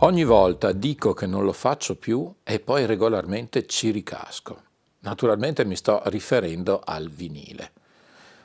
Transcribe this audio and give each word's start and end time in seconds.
Ogni 0.00 0.24
volta 0.24 0.72
dico 0.72 1.14
che 1.14 1.24
non 1.24 1.42
lo 1.44 1.54
faccio 1.54 1.96
più 1.96 2.30
e 2.44 2.60
poi 2.60 2.84
regolarmente 2.84 3.64
ci 3.64 3.90
ricasco. 3.90 4.64
Naturalmente 5.00 5.64
mi 5.64 5.74
sto 5.74 6.02
riferendo 6.06 6.82
al 6.84 7.08
vinile. 7.08 7.72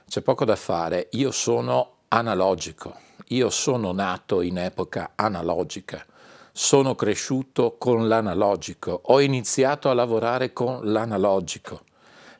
C'è 0.07 0.21
poco 0.21 0.45
da 0.45 0.55
fare, 0.55 1.09
io 1.11 1.31
sono 1.31 1.97
analogico, 2.07 2.95
io 3.27 3.49
sono 3.49 3.91
nato 3.91 4.39
in 4.39 4.59
epoca 4.59 5.11
analogica, 5.15 6.05
sono 6.53 6.95
cresciuto 6.95 7.75
con 7.77 8.07
l'analogico, 8.07 9.01
ho 9.03 9.19
iniziato 9.19 9.89
a 9.89 9.93
lavorare 9.93 10.53
con 10.53 10.79
l'analogico. 10.89 11.81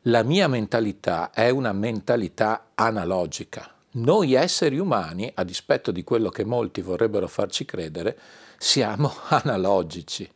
La 0.06 0.22
mia 0.22 0.48
mentalità 0.48 1.30
è 1.32 1.50
una 1.50 1.72
mentalità 1.72 2.68
analogica. 2.74 3.74
Noi 3.94 4.32
esseri 4.32 4.78
umani, 4.78 5.30
a 5.34 5.44
dispetto 5.44 5.90
di 5.90 6.02
quello 6.02 6.30
che 6.30 6.46
molti 6.46 6.80
vorrebbero 6.80 7.28
farci 7.28 7.66
credere, 7.66 8.18
siamo 8.62 9.12
analogici 9.26 10.30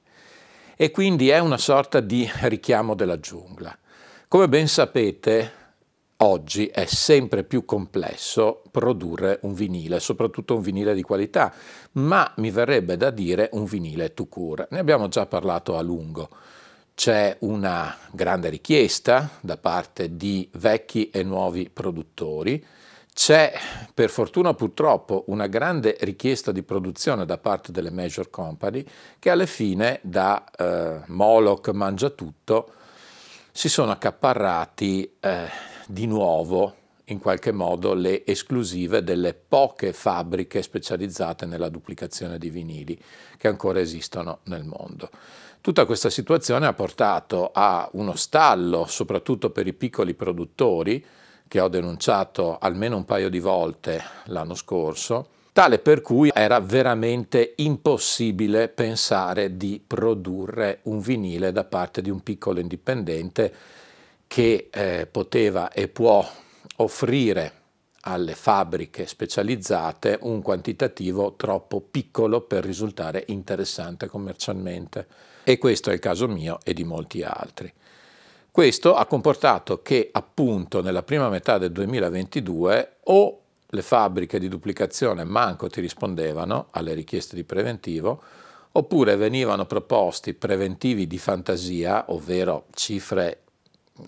e 0.74 0.90
quindi 0.90 1.28
è 1.28 1.38
una 1.38 1.56
sorta 1.56 2.00
di 2.00 2.28
richiamo 2.42 2.94
della 2.94 3.20
giungla. 3.20 3.74
Come 4.26 4.48
ben 4.48 4.66
sapete, 4.66 5.52
oggi 6.16 6.66
è 6.66 6.86
sempre 6.86 7.44
più 7.44 7.64
complesso 7.64 8.62
produrre 8.72 9.38
un 9.42 9.54
vinile, 9.54 10.00
soprattutto 10.00 10.56
un 10.56 10.60
vinile 10.60 10.92
di 10.92 11.02
qualità, 11.02 11.54
ma 11.92 12.30
mi 12.38 12.50
verrebbe 12.50 12.96
da 12.96 13.10
dire 13.10 13.48
un 13.52 13.64
vinile 13.64 14.12
to 14.12 14.26
cure. 14.26 14.66
Ne 14.72 14.80
abbiamo 14.80 15.06
già 15.06 15.24
parlato 15.26 15.76
a 15.78 15.80
lungo. 15.80 16.28
C'è 16.94 17.36
una 17.40 17.96
grande 18.10 18.48
richiesta 18.48 19.30
da 19.40 19.56
parte 19.56 20.16
di 20.16 20.48
vecchi 20.54 21.10
e 21.10 21.22
nuovi 21.22 21.70
produttori, 21.70 22.62
c'è 23.16 23.50
per 23.94 24.10
fortuna 24.10 24.52
purtroppo 24.52 25.24
una 25.28 25.46
grande 25.46 25.96
richiesta 26.00 26.52
di 26.52 26.62
produzione 26.62 27.24
da 27.24 27.38
parte 27.38 27.72
delle 27.72 27.90
major 27.90 28.28
company 28.28 28.84
che 29.18 29.30
alla 29.30 29.46
fine 29.46 30.00
da 30.02 30.44
eh, 30.54 31.00
Moloch 31.06 31.70
mangia 31.70 32.10
tutto 32.10 32.72
si 33.50 33.70
sono 33.70 33.92
accaparrati 33.92 35.16
eh, 35.18 35.48
di 35.86 36.06
nuovo 36.06 36.74
in 37.04 37.18
qualche 37.18 37.52
modo 37.52 37.94
le 37.94 38.26
esclusive 38.26 39.02
delle 39.02 39.32
poche 39.32 39.94
fabbriche 39.94 40.60
specializzate 40.60 41.46
nella 41.46 41.70
duplicazione 41.70 42.36
di 42.36 42.50
vinili 42.50 43.02
che 43.38 43.48
ancora 43.48 43.80
esistono 43.80 44.40
nel 44.42 44.64
mondo. 44.64 45.08
Tutta 45.62 45.86
questa 45.86 46.10
situazione 46.10 46.66
ha 46.66 46.74
portato 46.74 47.50
a 47.50 47.88
uno 47.94 48.14
stallo, 48.14 48.84
soprattutto 48.84 49.48
per 49.48 49.66
i 49.66 49.72
piccoli 49.72 50.12
produttori, 50.12 51.02
che 51.48 51.60
ho 51.60 51.68
denunciato 51.68 52.58
almeno 52.58 52.96
un 52.96 53.04
paio 53.04 53.28
di 53.28 53.38
volte 53.38 54.02
l'anno 54.24 54.54
scorso, 54.54 55.28
tale 55.52 55.78
per 55.78 56.02
cui 56.02 56.30
era 56.34 56.60
veramente 56.60 57.54
impossibile 57.56 58.68
pensare 58.68 59.56
di 59.56 59.82
produrre 59.84 60.80
un 60.82 61.00
vinile 61.00 61.52
da 61.52 61.64
parte 61.64 62.02
di 62.02 62.10
un 62.10 62.20
piccolo 62.22 62.60
indipendente 62.60 63.54
che 64.26 64.68
eh, 64.70 65.06
poteva 65.10 65.70
e 65.70 65.88
può 65.88 66.28
offrire 66.76 67.52
alle 68.08 68.34
fabbriche 68.34 69.06
specializzate 69.06 70.18
un 70.22 70.42
quantitativo 70.42 71.34
troppo 71.36 71.80
piccolo 71.80 72.42
per 72.42 72.64
risultare 72.64 73.24
interessante 73.28 74.06
commercialmente. 74.06 75.06
E 75.42 75.58
questo 75.58 75.90
è 75.90 75.94
il 75.94 76.00
caso 76.00 76.28
mio 76.28 76.58
e 76.64 76.72
di 76.72 76.84
molti 76.84 77.22
altri. 77.22 77.72
Questo 78.56 78.94
ha 78.94 79.04
comportato 79.04 79.82
che 79.82 80.08
appunto 80.10 80.80
nella 80.80 81.02
prima 81.02 81.28
metà 81.28 81.58
del 81.58 81.72
2022 81.72 83.00
o 83.02 83.40
le 83.66 83.82
fabbriche 83.82 84.38
di 84.38 84.48
duplicazione 84.48 85.24
manco 85.24 85.68
ti 85.68 85.82
rispondevano 85.82 86.68
alle 86.70 86.94
richieste 86.94 87.36
di 87.36 87.44
preventivo, 87.44 88.22
oppure 88.72 89.16
venivano 89.16 89.66
proposti 89.66 90.32
preventivi 90.32 91.06
di 91.06 91.18
fantasia, 91.18 92.06
ovvero 92.08 92.68
cifre 92.72 93.42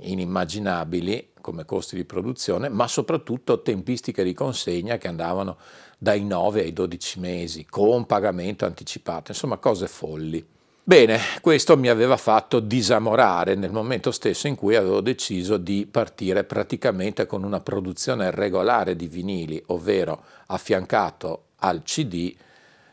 inimmaginabili 0.01 1.33
come 1.43 1.67
costi 1.67 1.97
di 1.97 2.07
produzione, 2.07 2.71
ma 2.71 2.89
soprattutto 2.89 3.61
tempistiche 3.61 4.25
di 4.25 4.33
consegna 4.33 4.97
che 4.97 5.09
andavano 5.09 5.59
dai 5.99 6.25
9 6.25 6.63
ai 6.63 6.73
12 6.73 7.21
mesi, 7.21 7.67
con 7.67 8.07
pagamento 8.07 8.65
anticipato, 8.65 9.31
insomma 9.31 9.59
cose 9.59 9.89
folli. 9.89 10.57
Bene, 10.89 11.21
questo 11.43 11.77
mi 11.77 11.89
aveva 11.91 12.17
fatto 12.17 12.61
disamorare 12.61 13.55
nel 13.55 13.71
momento 13.71 14.11
stesso 14.11 14.47
in 14.47 14.55
cui 14.55 14.75
avevo 14.75 15.03
deciso 15.03 15.59
di 15.59 15.87
partire 15.87 16.45
praticamente 16.45 17.27
con 17.27 17.45
una 17.45 17.61
produzione 17.61 18.31
regolare 18.31 18.97
di 18.97 19.07
vinili, 19.07 19.63
ovvero 19.67 20.23
affiancato 20.47 21.49
al 21.57 21.83
CD, 21.83 22.35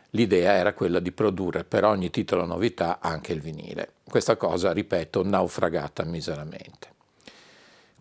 l'idea 0.10 0.52
era 0.56 0.74
quella 0.74 1.00
di 1.00 1.14
produrre 1.14 1.64
per 1.64 1.86
ogni 1.86 2.10
titolo 2.10 2.44
novità 2.44 3.00
anche 3.00 3.32
il 3.32 3.40
vinile. 3.40 3.94
Questa 4.04 4.36
cosa, 4.36 4.74
ripeto, 4.74 5.24
naufragata 5.24 6.04
miseramente. 6.04 6.95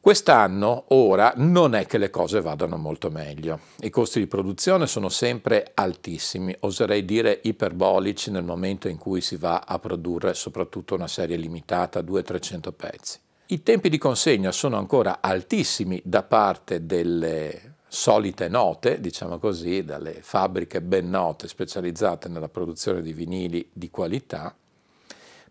Quest'anno, 0.04 0.84
ora, 0.88 1.32
non 1.36 1.74
è 1.74 1.86
che 1.86 1.96
le 1.96 2.10
cose 2.10 2.42
vadano 2.42 2.76
molto 2.76 3.08
meglio. 3.08 3.60
I 3.80 3.88
costi 3.88 4.18
di 4.18 4.26
produzione 4.26 4.86
sono 4.86 5.08
sempre 5.08 5.70
altissimi, 5.72 6.54
oserei 6.60 7.06
dire 7.06 7.40
iperbolici 7.42 8.30
nel 8.30 8.44
momento 8.44 8.86
in 8.88 8.98
cui 8.98 9.22
si 9.22 9.36
va 9.36 9.64
a 9.66 9.78
produrre 9.78 10.34
soprattutto 10.34 10.94
una 10.94 11.08
serie 11.08 11.38
limitata, 11.38 12.00
200-300 12.00 12.72
pezzi. 12.76 13.18
I 13.46 13.62
tempi 13.62 13.88
di 13.88 13.96
consegna 13.96 14.52
sono 14.52 14.76
ancora 14.76 15.20
altissimi 15.22 15.98
da 16.04 16.22
parte 16.22 16.84
delle 16.84 17.76
solite 17.88 18.48
note, 18.48 19.00
diciamo 19.00 19.38
così, 19.38 19.84
dalle 19.84 20.18
fabbriche 20.20 20.82
ben 20.82 21.08
note 21.08 21.48
specializzate 21.48 22.28
nella 22.28 22.50
produzione 22.50 23.00
di 23.00 23.14
vinili 23.14 23.70
di 23.72 23.88
qualità, 23.88 24.54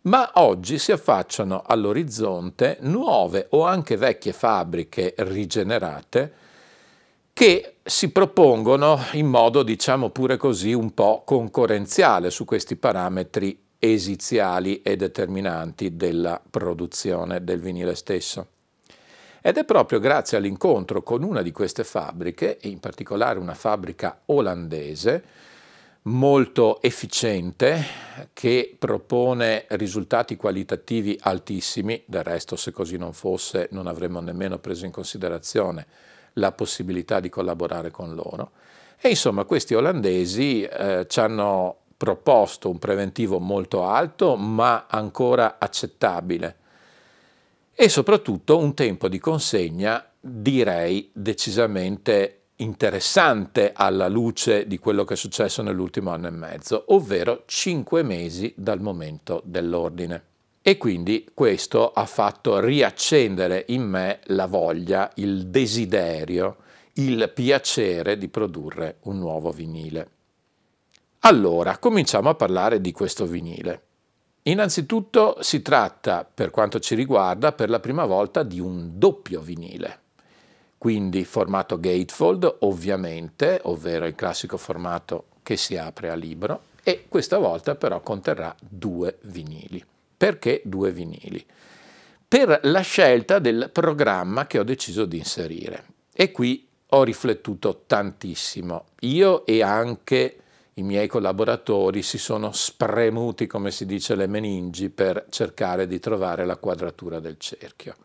ma 0.03 0.31
oggi 0.35 0.79
si 0.79 0.91
affacciano 0.91 1.61
all'orizzonte 1.65 2.77
nuove 2.81 3.47
o 3.51 3.65
anche 3.65 3.95
vecchie 3.95 4.33
fabbriche 4.33 5.13
rigenerate 5.17 6.33
che 7.33 7.77
si 7.83 8.11
propongono 8.11 8.99
in 9.13 9.27
modo, 9.27 9.63
diciamo 9.63 10.09
pure 10.09 10.37
così, 10.37 10.73
un 10.73 10.93
po' 10.93 11.23
concorrenziale 11.25 12.29
su 12.29 12.45
questi 12.45 12.75
parametri 12.75 13.59
esiziali 13.79 14.81
e 14.81 14.95
determinanti 14.95 15.95
della 15.95 16.39
produzione 16.47 17.43
del 17.43 17.59
vinile 17.59 17.95
stesso. 17.95 18.47
Ed 19.41 19.57
è 19.57 19.65
proprio 19.65 19.99
grazie 19.99 20.37
all'incontro 20.37 21.01
con 21.01 21.23
una 21.23 21.41
di 21.41 21.51
queste 21.51 21.83
fabbriche, 21.83 22.59
in 22.61 22.79
particolare 22.79 23.39
una 23.39 23.55
fabbrica 23.55 24.21
olandese, 24.27 25.23
molto 26.03 26.81
efficiente 26.81 27.81
che 28.33 28.75
propone 28.77 29.65
risultati 29.69 30.35
qualitativi 30.35 31.17
altissimi, 31.21 32.03
del 32.05 32.23
resto 32.23 32.55
se 32.55 32.71
così 32.71 32.97
non 32.97 33.13
fosse 33.13 33.69
non 33.71 33.87
avremmo 33.87 34.19
nemmeno 34.19 34.57
preso 34.59 34.85
in 34.85 34.91
considerazione 34.91 35.85
la 36.33 36.51
possibilità 36.51 37.19
di 37.19 37.29
collaborare 37.29 37.91
con 37.91 38.13
loro. 38.15 38.51
E 38.99 39.09
insomma 39.09 39.45
questi 39.45 39.75
olandesi 39.75 40.63
eh, 40.63 41.05
ci 41.07 41.19
hanno 41.19 41.77
proposto 41.95 42.69
un 42.69 42.79
preventivo 42.79 43.39
molto 43.39 43.85
alto 43.85 44.35
ma 44.35 44.87
ancora 44.89 45.57
accettabile 45.57 46.57
e 47.73 47.89
soprattutto 47.89 48.57
un 48.57 48.73
tempo 48.73 49.07
di 49.07 49.19
consegna 49.19 50.05
direi 50.19 51.09
decisamente 51.13 52.42
interessante 52.57 53.71
alla 53.73 54.07
luce 54.07 54.67
di 54.67 54.77
quello 54.77 55.03
che 55.03 55.15
è 55.15 55.17
successo 55.17 55.61
nell'ultimo 55.61 56.11
anno 56.11 56.27
e 56.27 56.31
mezzo, 56.31 56.85
ovvero 56.87 57.43
cinque 57.45 58.03
mesi 58.03 58.53
dal 58.55 58.81
momento 58.81 59.41
dell'ordine. 59.45 60.23
E 60.61 60.77
quindi 60.77 61.27
questo 61.33 61.91
ha 61.91 62.05
fatto 62.05 62.59
riaccendere 62.59 63.65
in 63.69 63.83
me 63.83 64.19
la 64.25 64.45
voglia, 64.45 65.11
il 65.15 65.47
desiderio, 65.47 66.57
il 66.93 67.31
piacere 67.33 68.17
di 68.17 68.29
produrre 68.29 68.97
un 69.01 69.17
nuovo 69.17 69.51
vinile. 69.51 70.09
Allora, 71.21 71.77
cominciamo 71.79 72.29
a 72.29 72.35
parlare 72.35 72.79
di 72.79 72.91
questo 72.91 73.25
vinile. 73.25 73.81
Innanzitutto 74.43 75.37
si 75.41 75.61
tratta, 75.61 76.25
per 76.31 76.49
quanto 76.49 76.79
ci 76.79 76.95
riguarda, 76.95 77.53
per 77.53 77.69
la 77.69 77.79
prima 77.79 78.05
volta 78.05 78.43
di 78.43 78.59
un 78.59 78.91
doppio 78.93 79.41
vinile 79.41 80.02
quindi 80.83 81.23
formato 81.23 81.79
gatefold 81.79 82.57
ovviamente, 82.59 83.61
ovvero 83.63 84.05
il 84.05 84.15
classico 84.15 84.57
formato 84.57 85.27
che 85.41 85.55
si 85.55 85.77
apre 85.77 86.09
a 86.09 86.13
libro, 86.13 86.63
e 86.83 87.05
questa 87.07 87.37
volta 87.37 87.75
però 87.75 88.01
conterrà 88.01 88.53
due 88.59 89.17
vinili. 89.21 89.81
Perché 90.17 90.61
due 90.65 90.91
vinili? 90.91 91.41
Per 92.27 92.59
la 92.63 92.81
scelta 92.81 93.39
del 93.39 93.69
programma 93.71 94.45
che 94.45 94.59
ho 94.59 94.63
deciso 94.63 95.05
di 95.05 95.19
inserire. 95.19 95.85
E 96.11 96.33
qui 96.33 96.67
ho 96.87 97.03
riflettuto 97.03 97.83
tantissimo. 97.87 98.87
Io 99.03 99.45
e 99.45 99.63
anche 99.63 100.37
i 100.73 100.83
miei 100.83 101.07
collaboratori 101.07 102.01
si 102.01 102.17
sono 102.17 102.51
spremuti, 102.51 103.47
come 103.47 103.71
si 103.71 103.85
dice, 103.85 104.15
le 104.15 104.27
meningi 104.27 104.89
per 104.89 105.27
cercare 105.29 105.87
di 105.87 106.01
trovare 106.01 106.45
la 106.45 106.57
quadratura 106.57 107.21
del 107.21 107.37
cerchio. 107.37 107.95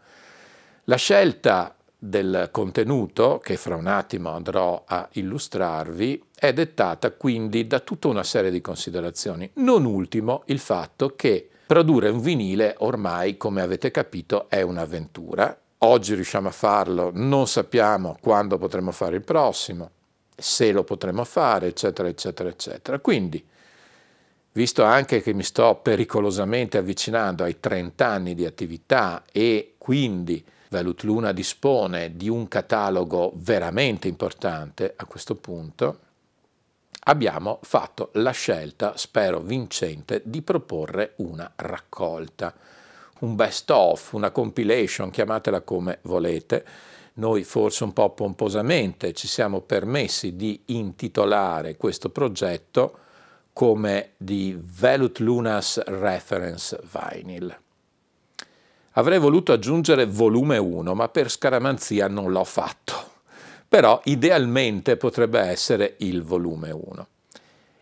La 0.84 0.94
scelta 0.94 1.74
del 1.98 2.48
contenuto, 2.52 3.40
che 3.42 3.56
fra 3.56 3.74
un 3.74 3.88
attimo 3.88 4.30
andrò 4.30 4.84
a 4.86 5.08
illustrarvi, 5.12 6.22
è 6.34 6.52
dettata 6.52 7.10
quindi 7.10 7.66
da 7.66 7.80
tutta 7.80 8.06
una 8.06 8.22
serie 8.22 8.52
di 8.52 8.60
considerazioni. 8.60 9.50
Non 9.54 9.84
ultimo 9.84 10.42
il 10.46 10.60
fatto 10.60 11.16
che 11.16 11.48
produrre 11.66 12.08
un 12.08 12.20
vinile 12.20 12.76
ormai, 12.78 13.36
come 13.36 13.62
avete 13.62 13.90
capito, 13.90 14.48
è 14.48 14.62
un'avventura. 14.62 15.58
Oggi 15.78 16.14
riusciamo 16.14 16.48
a 16.48 16.52
farlo, 16.52 17.10
non 17.12 17.48
sappiamo 17.48 18.16
quando 18.20 18.58
potremo 18.58 18.92
fare 18.92 19.16
il 19.16 19.22
prossimo, 19.22 19.90
se 20.36 20.70
lo 20.70 20.84
potremo 20.84 21.24
fare, 21.24 21.66
eccetera, 21.66 22.08
eccetera, 22.08 22.48
eccetera. 22.48 23.00
Quindi, 23.00 23.44
visto 24.52 24.84
anche 24.84 25.20
che 25.20 25.34
mi 25.34 25.42
sto 25.42 25.80
pericolosamente 25.82 26.78
avvicinando 26.78 27.42
ai 27.42 27.58
30 27.58 28.06
anni 28.06 28.34
di 28.34 28.44
attività 28.44 29.24
e 29.30 29.74
quindi 29.78 30.44
Velut 30.70 31.02
Luna 31.02 31.32
dispone 31.32 32.16
di 32.16 32.28
un 32.28 32.46
catalogo 32.46 33.32
veramente 33.36 34.06
importante 34.06 34.92
a 34.96 35.06
questo 35.06 35.34
punto, 35.34 35.98
abbiamo 37.04 37.58
fatto 37.62 38.10
la 38.14 38.32
scelta, 38.32 38.96
spero 38.96 39.40
vincente, 39.40 40.20
di 40.24 40.42
proporre 40.42 41.14
una 41.16 41.50
raccolta, 41.56 42.54
un 43.20 43.34
best 43.34 43.70
of, 43.70 44.12
una 44.12 44.30
compilation, 44.30 45.10
chiamatela 45.10 45.62
come 45.62 46.00
volete. 46.02 46.64
Noi 47.14 47.44
forse 47.44 47.84
un 47.84 47.92
po' 47.92 48.10
pomposamente 48.10 49.12
ci 49.12 49.26
siamo 49.26 49.60
permessi 49.62 50.36
di 50.36 50.62
intitolare 50.66 51.76
questo 51.76 52.10
progetto 52.10 52.98
come 53.52 54.12
di 54.16 54.56
Velut 54.56 55.18
Lunas 55.18 55.82
Reference 55.84 56.78
Vinyl. 56.92 57.58
Avrei 58.98 59.20
voluto 59.20 59.52
aggiungere 59.52 60.06
volume 60.06 60.58
1, 60.58 60.92
ma 60.92 61.08
per 61.08 61.30
scaramanzia 61.30 62.08
non 62.08 62.32
l'ho 62.32 62.42
fatto. 62.42 62.94
Però 63.68 64.00
idealmente 64.06 64.96
potrebbe 64.96 65.38
essere 65.38 65.94
il 65.98 66.24
volume 66.24 66.72
1. 66.72 67.06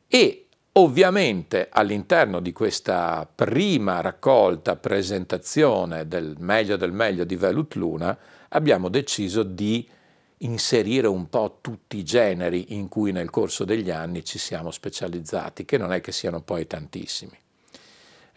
E 0.08 0.46
ovviamente 0.72 1.68
all'interno 1.70 2.40
di 2.40 2.52
questa 2.52 3.26
prima 3.34 4.02
raccolta, 4.02 4.76
presentazione 4.76 6.06
del 6.06 6.34
meglio 6.38 6.76
del 6.76 6.92
meglio 6.92 7.24
di 7.24 7.36
Velut 7.36 7.76
Luna, 7.76 8.18
abbiamo 8.50 8.90
deciso 8.90 9.42
di 9.42 9.88
inserire 10.40 11.06
un 11.06 11.30
po' 11.30 11.60
tutti 11.62 11.96
i 11.96 12.04
generi 12.04 12.74
in 12.74 12.88
cui 12.88 13.10
nel 13.10 13.30
corso 13.30 13.64
degli 13.64 13.90
anni 13.90 14.22
ci 14.22 14.38
siamo 14.38 14.70
specializzati, 14.70 15.64
che 15.64 15.78
non 15.78 15.94
è 15.94 16.02
che 16.02 16.12
siano 16.12 16.42
poi 16.42 16.66
tantissimi. 16.66 17.38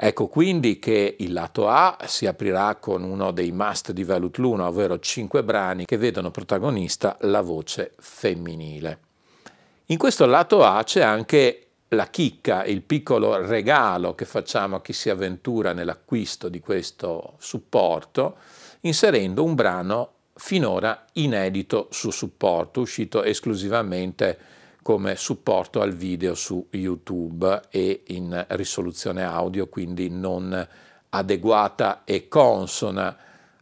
Ecco 0.02 0.28
quindi 0.28 0.80
che 0.80 1.18
il 1.20 1.34
lato 1.34 1.68
A 1.68 1.98
si 2.06 2.26
aprirà 2.26 2.76
con 2.76 3.04
uno 3.04 3.32
dei 3.32 3.52
must 3.52 3.92
di 3.92 4.06
Velut 4.06 4.38
Luna, 4.38 4.68
ovvero 4.68 4.98
cinque 5.00 5.44
brani 5.44 5.84
che 5.84 5.98
vedono 5.98 6.32
protagonista 6.32 7.18
la 7.24 7.42
voce 7.42 7.96
femminile. 7.98 9.00
In 9.88 9.98
questo 9.98 10.26
lato 10.26 10.64
A 10.64 10.82
c'è 10.84 11.02
anche 11.02 11.68
la 11.90 12.08
chicca, 12.08 12.64
il 12.64 12.82
piccolo 12.82 13.46
regalo 13.46 14.16
che 14.16 14.24
facciamo 14.24 14.78
a 14.78 14.82
chi 14.82 14.94
si 14.94 15.10
avventura 15.10 15.74
nell'acquisto 15.74 16.48
di 16.48 16.62
questo 16.62 17.34
supporto, 17.38 18.38
inserendo 18.82 19.44
un 19.44 19.54
brano 19.54 20.12
finora 20.34 21.08
inedito 21.14 21.90
su 21.92 22.10
supporto, 22.10 22.80
uscito 22.80 23.22
esclusivamente 23.22 24.38
come 24.90 25.16
supporto 25.16 25.82
al 25.82 25.94
video 25.94 26.34
su 26.34 26.66
YouTube 26.72 27.62
e 27.70 28.06
in 28.08 28.44
risoluzione 28.50 29.24
audio, 29.24 29.68
quindi 29.68 30.10
non 30.10 30.68
adeguata 31.10 32.02
e 32.06 32.28
consona 32.28 33.16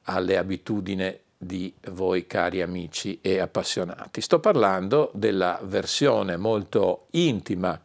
alle 0.03 0.38
abitudini 0.38 1.19
di 1.38 1.74
voi 1.91 2.27
cari 2.27 2.62
amici 2.62 3.19
e 3.19 3.39
appassionati. 3.39 4.21
Sto 4.21 4.39
parlando 4.39 5.12
della 5.13 5.59
versione 5.63 6.38
molto 6.38 7.07
intima 7.12 7.77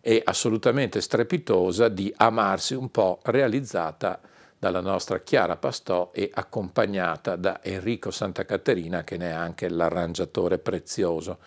e 0.00 0.22
assolutamente 0.24 1.02
strepitosa 1.02 1.88
di 1.90 2.10
Amarsi 2.16 2.72
un 2.72 2.90
po' 2.90 3.18
realizzata 3.24 4.18
dalla 4.58 4.80
nostra 4.80 5.20
Chiara 5.20 5.56
Pastò 5.56 6.10
e 6.14 6.30
accompagnata 6.32 7.36
da 7.36 7.60
Enrico 7.62 8.10
Santa 8.10 8.46
Caterina 8.46 9.04
che 9.04 9.18
ne 9.18 9.28
è 9.28 9.32
anche 9.32 9.68
l'arrangiatore 9.68 10.56
prezioso. 10.56 11.38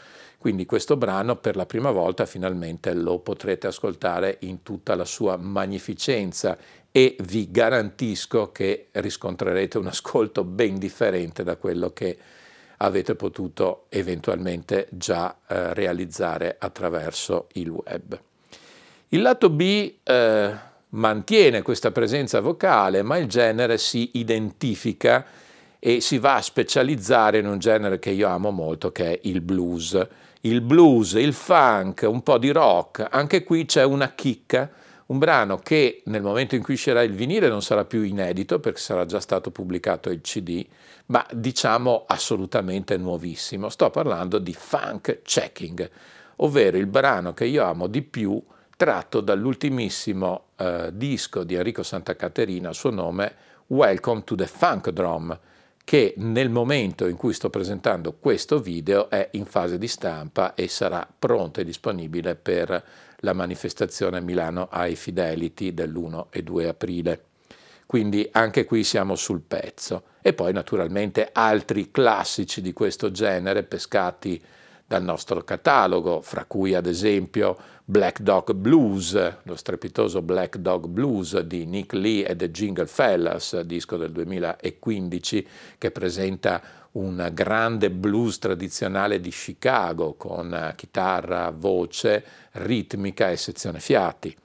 Quindi 0.41 0.65
questo 0.65 0.97
brano 0.97 1.35
per 1.35 1.55
la 1.55 1.67
prima 1.67 1.91
volta 1.91 2.25
finalmente 2.25 2.95
lo 2.95 3.19
potrete 3.19 3.67
ascoltare 3.67 4.37
in 4.39 4.63
tutta 4.63 4.95
la 4.95 5.05
sua 5.05 5.37
magnificenza 5.37 6.57
e 6.91 7.15
vi 7.25 7.51
garantisco 7.51 8.51
che 8.51 8.87
riscontrerete 8.89 9.77
un 9.77 9.85
ascolto 9.85 10.43
ben 10.43 10.79
differente 10.79 11.43
da 11.43 11.57
quello 11.57 11.93
che 11.93 12.17
avete 12.77 13.13
potuto 13.13 13.85
eventualmente 13.89 14.87
già 14.89 15.37
eh, 15.45 15.75
realizzare 15.75 16.55
attraverso 16.57 17.47
il 17.53 17.69
web. 17.69 18.19
Il 19.09 19.21
lato 19.21 19.47
B 19.47 19.93
eh, 20.01 20.53
mantiene 20.89 21.61
questa 21.61 21.91
presenza 21.91 22.39
vocale, 22.39 23.03
ma 23.03 23.17
il 23.17 23.27
genere 23.27 23.77
si 23.77 24.09
identifica 24.13 25.23
e 25.77 26.01
si 26.01 26.17
va 26.17 26.37
a 26.37 26.41
specializzare 26.41 27.37
in 27.37 27.45
un 27.45 27.59
genere 27.59 27.99
che 27.99 28.09
io 28.09 28.27
amo 28.27 28.49
molto, 28.49 28.91
che 28.91 29.13
è 29.13 29.19
il 29.25 29.41
blues 29.41 30.07
il 30.41 30.61
blues, 30.61 31.13
il 31.13 31.33
funk, 31.33 32.05
un 32.07 32.23
po' 32.23 32.37
di 32.37 32.51
rock, 32.51 33.05
anche 33.09 33.43
qui 33.43 33.65
c'è 33.65 33.83
una 33.83 34.13
chicca, 34.13 34.69
un 35.07 35.19
brano 35.19 35.57
che 35.57 36.01
nel 36.05 36.21
momento 36.21 36.55
in 36.55 36.63
cui 36.63 36.73
uscirà 36.73 37.03
il 37.03 37.13
vinile 37.13 37.47
non 37.47 37.61
sarà 37.61 37.85
più 37.85 38.01
inedito 38.01 38.59
perché 38.59 38.79
sarà 38.79 39.05
già 39.05 39.19
stato 39.19 39.51
pubblicato 39.51 40.09
il 40.09 40.21
CD, 40.21 40.65
ma 41.07 41.23
diciamo 41.31 42.05
assolutamente 42.07 42.97
nuovissimo. 42.97 43.69
Sto 43.69 43.89
parlando 43.91 44.39
di 44.39 44.53
Funk 44.53 45.21
Checking, 45.21 45.89
ovvero 46.37 46.77
il 46.77 46.87
brano 46.87 47.33
che 47.33 47.45
io 47.45 47.63
amo 47.63 47.87
di 47.87 48.01
più 48.01 48.41
tratto 48.75 49.21
dall'ultimissimo 49.21 50.45
eh, 50.55 50.89
disco 50.91 51.43
di 51.43 51.53
Enrico 51.53 51.83
Santa 51.83 52.15
Caterina, 52.15 52.73
suo 52.73 52.89
nome 52.89 53.35
Welcome 53.67 54.23
to 54.23 54.33
the 54.33 54.47
Funk 54.47 54.89
Drum 54.89 55.37
che 55.83 56.13
nel 56.17 56.49
momento 56.49 57.07
in 57.07 57.17
cui 57.17 57.33
sto 57.33 57.49
presentando 57.49 58.13
questo 58.13 58.59
video 58.59 59.09
è 59.09 59.29
in 59.33 59.45
fase 59.45 59.77
di 59.77 59.87
stampa 59.87 60.53
e 60.53 60.67
sarà 60.67 61.07
pronto 61.17 61.59
e 61.59 61.65
disponibile 61.65 62.35
per 62.35 62.83
la 63.17 63.33
manifestazione 63.33 64.21
Milano 64.21 64.69
High 64.71 64.95
Fidelity 64.95 65.73
dell'1 65.73 66.27
e 66.29 66.43
2 66.43 66.67
aprile. 66.67 67.23
Quindi 67.85 68.27
anche 68.31 68.63
qui 68.63 68.83
siamo 68.83 69.15
sul 69.15 69.41
pezzo. 69.41 70.03
E 70.21 70.33
poi 70.33 70.53
naturalmente 70.53 71.29
altri 71.31 71.91
classici 71.91 72.61
di 72.61 72.73
questo 72.73 73.11
genere 73.11 73.63
pescati 73.63 74.41
dal 74.91 75.03
nostro 75.03 75.41
catalogo, 75.41 76.19
fra 76.19 76.43
cui 76.43 76.75
ad 76.75 76.85
esempio 76.85 77.57
Black 77.85 78.19
Dog 78.19 78.51
Blues, 78.51 79.37
lo 79.43 79.55
strepitoso 79.55 80.21
Black 80.21 80.57
Dog 80.57 80.87
Blues 80.87 81.39
di 81.39 81.65
Nick 81.65 81.93
Lee 81.93 82.27
e 82.27 82.35
The 82.35 82.51
Jingle 82.51 82.87
Fellas, 82.87 83.57
disco 83.61 83.95
del 83.95 84.11
2015 84.11 85.47
che 85.77 85.91
presenta 85.91 86.61
un 86.91 87.29
grande 87.31 87.89
blues 87.89 88.37
tradizionale 88.37 89.21
di 89.21 89.29
Chicago 89.29 90.15
con 90.15 90.73
chitarra, 90.75 91.53
voce, 91.55 92.25
ritmica 92.51 93.31
e 93.31 93.37
sezione 93.37 93.79
fiati. 93.79 94.35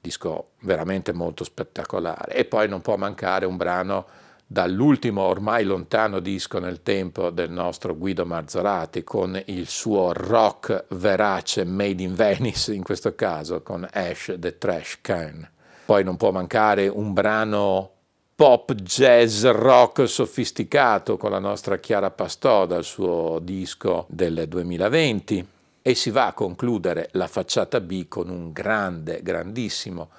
Disco 0.00 0.50
veramente 0.60 1.12
molto 1.12 1.42
spettacolare. 1.42 2.34
E 2.34 2.44
poi 2.44 2.68
non 2.68 2.82
può 2.82 2.96
mancare 2.96 3.46
un 3.46 3.56
brano 3.56 4.06
dall'ultimo 4.52 5.22
ormai 5.22 5.64
lontano 5.64 6.20
disco 6.20 6.58
nel 6.58 6.82
tempo 6.82 7.30
del 7.30 7.50
nostro 7.50 7.96
Guido 7.96 8.26
Marzorati 8.26 9.02
con 9.02 9.40
il 9.46 9.66
suo 9.66 10.12
rock 10.12 10.84
verace 10.90 11.64
made 11.64 12.02
in 12.02 12.14
Venice 12.14 12.74
in 12.74 12.82
questo 12.82 13.14
caso 13.14 13.62
con 13.62 13.88
Ash 13.90 14.34
the 14.38 14.58
Trash 14.58 14.98
Can. 15.00 15.48
Poi 15.86 16.04
non 16.04 16.18
può 16.18 16.32
mancare 16.32 16.86
un 16.86 17.14
brano 17.14 17.90
pop 18.34 18.74
jazz 18.74 19.44
rock 19.46 20.06
sofisticato 20.06 21.16
con 21.16 21.30
la 21.30 21.38
nostra 21.38 21.78
Chiara 21.78 22.10
Pastò 22.10 22.66
dal 22.66 22.84
suo 22.84 23.38
disco 23.40 24.04
del 24.10 24.44
2020 24.46 25.46
e 25.80 25.94
si 25.94 26.10
va 26.10 26.26
a 26.26 26.34
concludere 26.34 27.08
la 27.12 27.26
facciata 27.26 27.80
B 27.80 28.06
con 28.06 28.28
un 28.28 28.52
grande, 28.52 29.22
grandissimo 29.22 30.10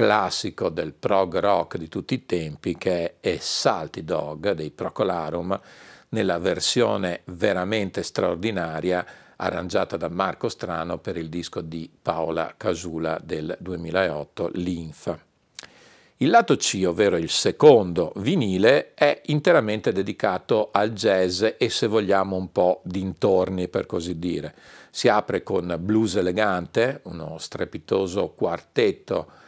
classico 0.00 0.70
del 0.70 0.94
prog 0.94 1.38
rock 1.40 1.76
di 1.76 1.86
tutti 1.86 2.14
i 2.14 2.24
tempi 2.24 2.74
che 2.78 3.16
è 3.20 3.36
Salty 3.38 4.02
Dog 4.02 4.52
dei 4.52 4.70
Procolarum 4.70 5.60
nella 6.10 6.38
versione 6.38 7.20
veramente 7.26 8.02
straordinaria 8.02 9.04
arrangiata 9.36 9.98
da 9.98 10.08
Marco 10.08 10.48
Strano 10.48 10.96
per 10.96 11.18
il 11.18 11.28
disco 11.28 11.60
di 11.60 11.90
Paola 12.00 12.54
Casula 12.56 13.20
del 13.22 13.54
2008, 13.60 14.52
Linfa. 14.54 15.22
Il 16.16 16.30
lato 16.30 16.56
C, 16.56 16.82
ovvero 16.86 17.18
il 17.18 17.28
secondo 17.28 18.14
vinile, 18.16 18.94
è 18.94 19.20
interamente 19.26 19.92
dedicato 19.92 20.70
al 20.72 20.92
jazz 20.92 21.44
e 21.58 21.68
se 21.68 21.86
vogliamo 21.86 22.36
un 22.36 22.50
po' 22.50 22.80
dintorni 22.84 23.68
per 23.68 23.84
così 23.84 24.18
dire. 24.18 24.54
Si 24.88 25.08
apre 25.08 25.42
con 25.42 25.76
Blues 25.78 26.16
Elegante, 26.16 27.02
uno 27.04 27.36
strepitoso 27.36 28.30
quartetto 28.30 29.39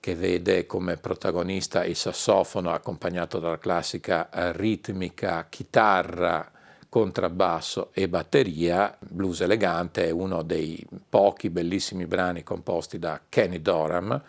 che 0.00 0.14
vede 0.14 0.66
come 0.66 0.96
protagonista 0.96 1.84
il 1.84 1.96
sassofono 1.96 2.70
accompagnato 2.70 3.38
dalla 3.38 3.58
classica 3.58 4.28
ritmica 4.52 5.46
chitarra, 5.48 6.50
contrabbasso 6.88 7.90
e 7.92 8.08
batteria. 8.08 8.96
Blues 9.00 9.40
Elegante 9.40 10.06
è 10.06 10.10
uno 10.10 10.42
dei 10.42 10.86
pochi 11.08 11.50
bellissimi 11.50 12.06
brani 12.06 12.42
composti 12.42 12.98
da 12.98 13.20
Kenny 13.28 13.60
Dorham, 13.60 14.22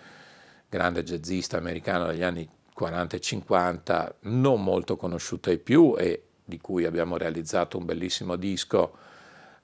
grande 0.67 1.03
jazzista 1.03 1.57
americano 1.57 2.07
degli 2.07 2.23
anni 2.23 2.49
40 2.73 3.15
e 3.15 3.19
50, 3.19 4.15
non 4.21 4.63
molto 4.63 4.97
conosciuto 4.97 5.49
ai 5.49 5.57
più 5.57 5.95
e 5.97 6.23
di 6.43 6.59
cui 6.59 6.85
abbiamo 6.85 7.17
realizzato 7.17 7.77
un 7.77 7.85
bellissimo 7.85 8.35
disco 8.35 8.97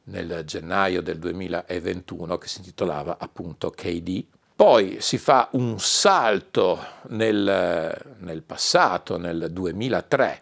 nel 0.05 0.43
gennaio 0.45 1.01
del 1.01 1.19
2021 1.19 2.37
che 2.37 2.47
si 2.47 2.59
intitolava 2.59 3.17
appunto 3.19 3.69
KD. 3.69 4.25
Poi 4.55 4.97
si 4.99 5.17
fa 5.17 5.49
un 5.53 5.79
salto 5.79 6.79
nel, 7.07 7.91
nel 8.19 8.43
passato, 8.43 9.17
nel 9.17 9.47
2003, 9.51 10.41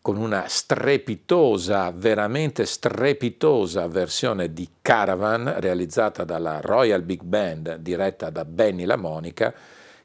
con 0.00 0.16
una 0.16 0.46
strepitosa, 0.48 1.92
veramente 1.94 2.64
strepitosa 2.64 3.86
versione 3.86 4.54
di 4.54 4.66
Caravan 4.80 5.60
realizzata 5.60 6.24
dalla 6.24 6.60
Royal 6.62 7.02
Big 7.02 7.22
Band 7.22 7.76
diretta 7.76 8.30
da 8.30 8.46
Benny 8.46 8.86
La 8.86 8.96
Monica, 8.96 9.52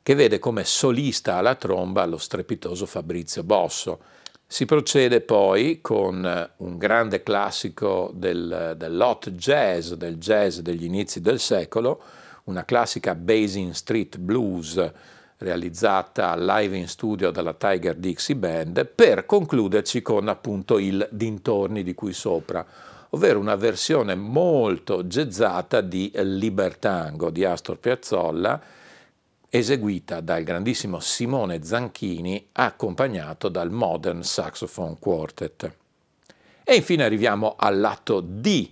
che 0.03 0.15
vede 0.15 0.37
come 0.37 0.65
solista 0.65 1.37
alla 1.37 1.55
tromba 1.55 2.05
lo 2.05 2.17
strepitoso 2.17 2.85
Fabrizio 2.85 3.43
Bosso. 3.43 3.99
Si 4.45 4.65
procede 4.65 5.21
poi 5.21 5.79
con 5.81 6.49
un 6.57 6.77
grande 6.77 7.23
classico 7.23 8.11
del, 8.13 8.75
dell'hot 8.75 9.31
jazz, 9.31 9.93
del 9.93 10.17
jazz 10.17 10.59
degli 10.59 10.83
inizi 10.83 11.21
del 11.21 11.39
secolo, 11.39 12.03
una 12.45 12.65
classica 12.65 13.15
Basin 13.15 13.73
Street 13.73 14.17
Blues 14.17 14.91
realizzata 15.37 16.35
live 16.35 16.77
in 16.77 16.87
studio 16.87 17.31
dalla 17.31 17.53
Tiger 17.53 17.95
Dixie 17.95 18.35
Band, 18.35 18.85
per 18.85 19.25
concluderci 19.25 20.01
con 20.01 20.27
appunto 20.27 20.77
il 20.77 21.07
dintorni 21.11 21.83
di 21.83 21.93
cui 21.93 22.13
sopra, 22.13 22.65
ovvero 23.09 23.39
una 23.39 23.55
versione 23.55 24.15
molto 24.15 25.03
jazzata 25.03 25.81
di 25.81 26.11
Libertango 26.15 27.29
di 27.29 27.43
Astor 27.43 27.77
Piazzolla, 27.79 28.61
eseguita 29.49 30.21
dal 30.21 30.43
grandissimo 30.43 30.99
Simone 30.99 31.63
Zanchini, 31.63 32.49
accompagnato 32.53 33.49
dal 33.49 33.71
Modern 33.71 34.23
Saxophone 34.23 34.97
Quartet. 34.99 35.71
E 36.63 36.75
infine 36.75 37.03
arriviamo 37.03 37.55
al 37.57 37.79
lato 37.79 38.21
D, 38.21 38.69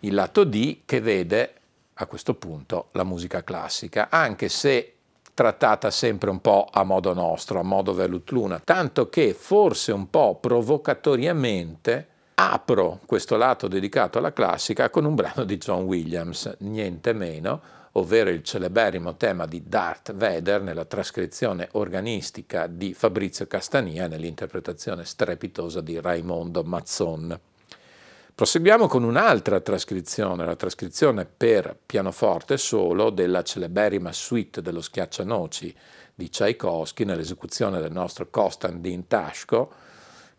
il 0.00 0.14
lato 0.14 0.44
D 0.44 0.80
che 0.84 1.00
vede 1.00 1.54
a 2.02 2.06
questo 2.06 2.34
punto 2.34 2.88
la 2.92 3.04
musica 3.04 3.42
classica, 3.42 4.08
anche 4.10 4.48
se 4.48 4.94
trattata 5.34 5.90
sempre 5.90 6.30
un 6.30 6.40
po' 6.40 6.68
a 6.70 6.84
modo 6.84 7.14
nostro, 7.14 7.58
a 7.58 7.62
modo 7.62 7.94
Velut 7.94 8.30
Luna, 8.30 8.60
tanto 8.62 9.08
che 9.08 9.34
forse 9.34 9.92
un 9.92 10.10
po' 10.10 10.36
provocatoriamente 10.40 12.08
apro 12.34 13.00
questo 13.06 13.36
lato 13.36 13.68
dedicato 13.68 14.18
alla 14.18 14.32
classica 14.32 14.90
con 14.90 15.04
un 15.04 15.14
brano 15.14 15.44
di 15.44 15.56
John 15.58 15.84
Williams, 15.84 16.56
niente 16.58 17.12
meno, 17.12 17.60
ovvero 17.92 18.30
il 18.30 18.42
celeberrimo 18.42 19.16
tema 19.16 19.46
di 19.46 19.62
Darth 19.66 20.12
Vader 20.12 20.62
nella 20.62 20.84
trascrizione 20.84 21.68
organistica 21.72 22.66
di 22.66 22.94
Fabrizio 22.94 23.46
Castania 23.46 24.08
nell'interpretazione 24.08 25.04
strepitosa 25.04 25.80
di 25.80 26.00
Raimondo 26.00 26.62
Mazzon. 26.62 27.38
Proseguiamo 28.34 28.86
con 28.88 29.04
un'altra 29.04 29.60
trascrizione, 29.60 30.46
la 30.46 30.56
trascrizione 30.56 31.26
per 31.26 31.78
pianoforte 31.84 32.56
solo 32.56 33.10
della 33.10 33.42
celeberrima 33.42 34.10
suite 34.10 34.62
dello 34.62 34.80
Schiaccianoci 34.80 35.76
di 36.14 36.30
Tchaikovsky 36.30 37.04
nell'esecuzione 37.04 37.78
del 37.78 37.92
nostro 37.92 38.28
Konstantin 38.30 39.06
Tashko, 39.06 39.72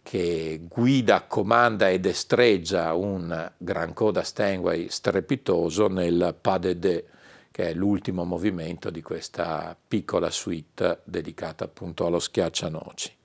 che 0.01 0.61
guida, 0.67 1.21
comanda 1.27 1.87
ed 1.91 2.07
estreggia 2.07 2.93
un 2.95 3.51
gran 3.57 3.93
coda 3.93 4.23
Steinway 4.23 4.89
strepitoso 4.89 5.87
nel 5.87 6.35
Pas 6.41 6.59
de 6.59 6.79
deux, 6.79 7.03
che 7.51 7.69
è 7.69 7.73
l'ultimo 7.75 8.23
movimento 8.25 8.89
di 8.89 9.03
questa 9.03 9.77
piccola 9.87 10.31
suite 10.31 11.01
dedicata 11.03 11.65
appunto 11.65 12.07
allo 12.07 12.19
Schiaccianoci. 12.19 13.15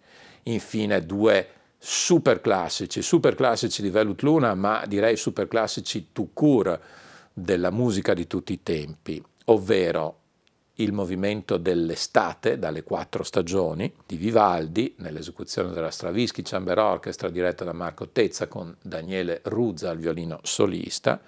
Infine 0.44 1.04
due 1.06 1.48
super 1.78 2.40
classici, 2.40 3.02
super 3.02 3.34
classici 3.34 3.82
di 3.82 3.90
Velut 3.90 4.22
Luna, 4.22 4.54
ma 4.54 4.84
direi 4.86 5.16
super 5.16 5.46
classici 5.46 6.08
tout 6.12 6.30
court 6.32 6.80
della 7.32 7.70
musica 7.70 8.14
di 8.14 8.26
tutti 8.26 8.52
i 8.52 8.62
tempi, 8.62 9.22
ovvero 9.46 10.16
il 10.80 10.92
movimento 10.92 11.56
dell'estate, 11.56 12.58
dalle 12.58 12.82
quattro 12.82 13.22
stagioni, 13.22 13.92
di 14.06 14.16
Vivaldi, 14.16 14.94
nell'esecuzione 14.98 15.72
della 15.72 15.90
Stravinsky 15.90 16.42
Chamber 16.42 16.78
Orchestra 16.78 17.30
diretta 17.30 17.64
da 17.64 17.72
Marco 17.72 18.08
Tezza 18.08 18.46
con 18.46 18.76
Daniele 18.80 19.40
Ruzza 19.44 19.90
al 19.90 19.98
violino 19.98 20.38
solista, 20.42 21.20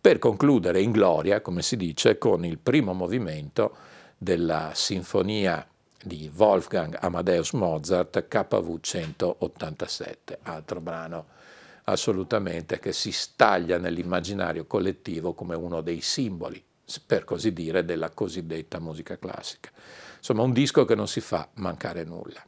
per 0.00 0.18
concludere 0.18 0.80
in 0.80 0.92
gloria, 0.92 1.40
come 1.40 1.62
si 1.62 1.76
dice, 1.76 2.18
con 2.18 2.44
il 2.44 2.58
primo 2.58 2.92
movimento 2.92 3.74
della 4.16 4.72
sinfonia 4.74 5.66
di 6.02 6.30
Wolfgang 6.34 6.96
Amadeus 7.00 7.52
Mozart, 7.52 8.26
KV 8.28 8.78
187, 8.80 10.38
altro 10.42 10.80
brano 10.80 11.38
assolutamente 11.84 12.78
che 12.78 12.92
si 12.92 13.12
staglia 13.12 13.78
nell'immaginario 13.78 14.66
collettivo 14.66 15.34
come 15.34 15.54
uno 15.54 15.80
dei 15.80 16.00
simboli, 16.00 16.62
per 17.06 17.24
così 17.24 17.52
dire, 17.52 17.84
della 17.84 18.10
cosiddetta 18.10 18.78
musica 18.78 19.18
classica. 19.18 19.70
Insomma, 20.16 20.42
un 20.42 20.52
disco 20.52 20.84
che 20.84 20.94
non 20.94 21.08
si 21.08 21.20
fa 21.20 21.48
mancare 21.54 22.04
nulla. 22.04 22.44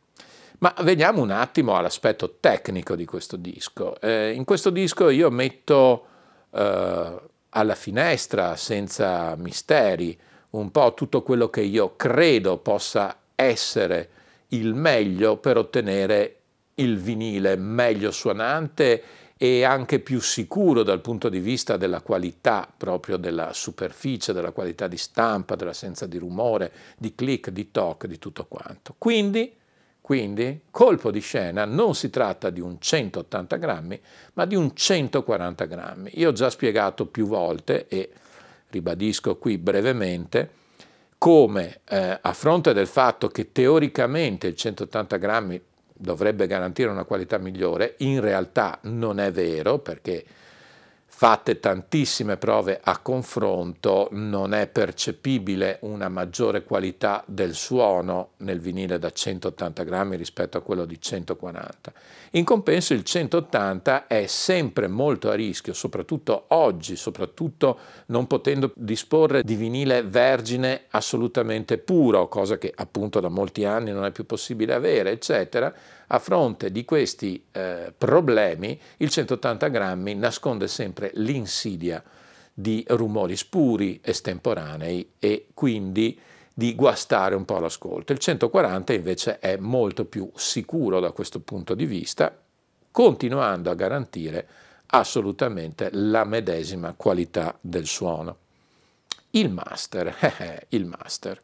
Ma 0.58 0.74
veniamo 0.82 1.20
un 1.20 1.30
attimo 1.30 1.76
all'aspetto 1.76 2.36
tecnico 2.38 2.94
di 2.94 3.04
questo 3.04 3.36
disco. 3.36 4.00
Eh, 4.00 4.32
in 4.32 4.44
questo 4.44 4.70
disco 4.70 5.08
io 5.08 5.28
metto 5.30 6.06
eh, 6.50 7.20
alla 7.48 7.74
finestra, 7.74 8.54
senza 8.56 9.34
misteri, 9.36 10.16
un 10.50 10.70
po' 10.70 10.94
tutto 10.94 11.22
quello 11.22 11.48
che 11.48 11.62
io 11.62 11.96
credo 11.96 12.58
possa 12.58 13.21
essere 13.34 14.08
il 14.48 14.74
meglio 14.74 15.36
per 15.36 15.56
ottenere 15.56 16.36
il 16.74 16.98
vinile 16.98 17.56
meglio 17.56 18.10
suonante 18.10 19.02
e 19.36 19.64
anche 19.64 19.98
più 19.98 20.20
sicuro 20.20 20.84
dal 20.84 21.00
punto 21.00 21.28
di 21.28 21.40
vista 21.40 21.76
della 21.76 22.00
qualità 22.00 22.72
proprio 22.74 23.16
della 23.16 23.52
superficie, 23.52 24.32
della 24.32 24.52
qualità 24.52 24.86
di 24.86 24.96
stampa, 24.96 25.56
dell'assenza 25.56 26.06
di 26.06 26.16
rumore, 26.16 26.72
di 26.96 27.14
click, 27.14 27.50
di 27.50 27.72
talk, 27.72 28.06
di 28.06 28.18
tutto 28.18 28.46
quanto. 28.46 28.94
Quindi, 28.98 29.52
quindi, 30.00 30.60
colpo 30.70 31.10
di 31.10 31.18
scena, 31.18 31.64
non 31.64 31.96
si 31.96 32.08
tratta 32.08 32.50
di 32.50 32.60
un 32.60 32.76
180 32.78 33.56
grammi, 33.56 34.00
ma 34.34 34.44
di 34.44 34.54
un 34.54 34.76
140 34.76 35.64
grammi. 35.64 36.10
Io 36.14 36.28
ho 36.28 36.32
già 36.32 36.48
spiegato 36.48 37.06
più 37.06 37.26
volte 37.26 37.88
e 37.88 38.10
ribadisco 38.70 39.38
qui 39.38 39.58
brevemente 39.58 40.60
come 41.22 41.82
eh, 41.88 42.18
a 42.20 42.32
fronte 42.32 42.72
del 42.72 42.88
fatto 42.88 43.28
che 43.28 43.52
teoricamente 43.52 44.48
il 44.48 44.56
180 44.56 45.16
grammi 45.18 45.62
dovrebbe 45.94 46.48
garantire 46.48 46.90
una 46.90 47.04
qualità 47.04 47.38
migliore, 47.38 47.94
in 47.98 48.20
realtà 48.20 48.80
non 48.82 49.20
è 49.20 49.30
vero 49.30 49.78
perché 49.78 50.24
fatte 51.22 51.60
tantissime 51.60 52.36
prove 52.36 52.80
a 52.82 52.98
confronto, 52.98 54.08
non 54.10 54.54
è 54.54 54.66
percepibile 54.66 55.78
una 55.82 56.08
maggiore 56.08 56.64
qualità 56.64 57.22
del 57.28 57.54
suono 57.54 58.30
nel 58.38 58.58
vinile 58.58 58.98
da 58.98 59.08
180 59.08 59.84
grammi 59.84 60.16
rispetto 60.16 60.58
a 60.58 60.62
quello 60.62 60.84
di 60.84 61.00
140. 61.00 61.92
In 62.32 62.42
compenso 62.42 62.92
il 62.92 63.04
180 63.04 64.08
è 64.08 64.26
sempre 64.26 64.88
molto 64.88 65.30
a 65.30 65.34
rischio, 65.34 65.74
soprattutto 65.74 66.46
oggi, 66.48 66.96
soprattutto 66.96 67.78
non 68.06 68.26
potendo 68.26 68.72
disporre 68.74 69.44
di 69.44 69.54
vinile 69.54 70.02
vergine 70.02 70.86
assolutamente 70.90 71.78
puro, 71.78 72.26
cosa 72.26 72.58
che 72.58 72.72
appunto 72.74 73.20
da 73.20 73.28
molti 73.28 73.64
anni 73.64 73.92
non 73.92 74.04
è 74.06 74.10
più 74.10 74.26
possibile 74.26 74.74
avere, 74.74 75.12
eccetera 75.12 75.72
a 76.14 76.18
fronte 76.18 76.70
di 76.70 76.84
questi 76.84 77.42
eh, 77.52 77.92
problemi 77.96 78.78
il 78.98 79.08
180 79.08 79.68
grammi 79.68 80.14
nasconde 80.14 80.68
sempre 80.68 81.10
l'insidia 81.14 82.02
di 82.52 82.84
rumori 82.88 83.34
spuri, 83.34 83.98
estemporanei 84.02 85.12
e 85.18 85.46
quindi 85.54 86.18
di 86.52 86.74
guastare 86.74 87.34
un 87.34 87.46
po' 87.46 87.58
l'ascolto. 87.58 88.12
Il 88.12 88.18
140 88.18 88.92
invece 88.92 89.38
è 89.38 89.56
molto 89.56 90.04
più 90.04 90.30
sicuro 90.34 91.00
da 91.00 91.12
questo 91.12 91.40
punto 91.40 91.74
di 91.74 91.86
vista, 91.86 92.36
continuando 92.90 93.70
a 93.70 93.74
garantire 93.74 94.48
assolutamente 94.88 95.88
la 95.92 96.24
medesima 96.24 96.92
qualità 96.92 97.56
del 97.58 97.86
suono. 97.86 98.36
Il 99.30 99.48
master, 99.48 100.66
il 100.68 100.84
master. 100.84 101.40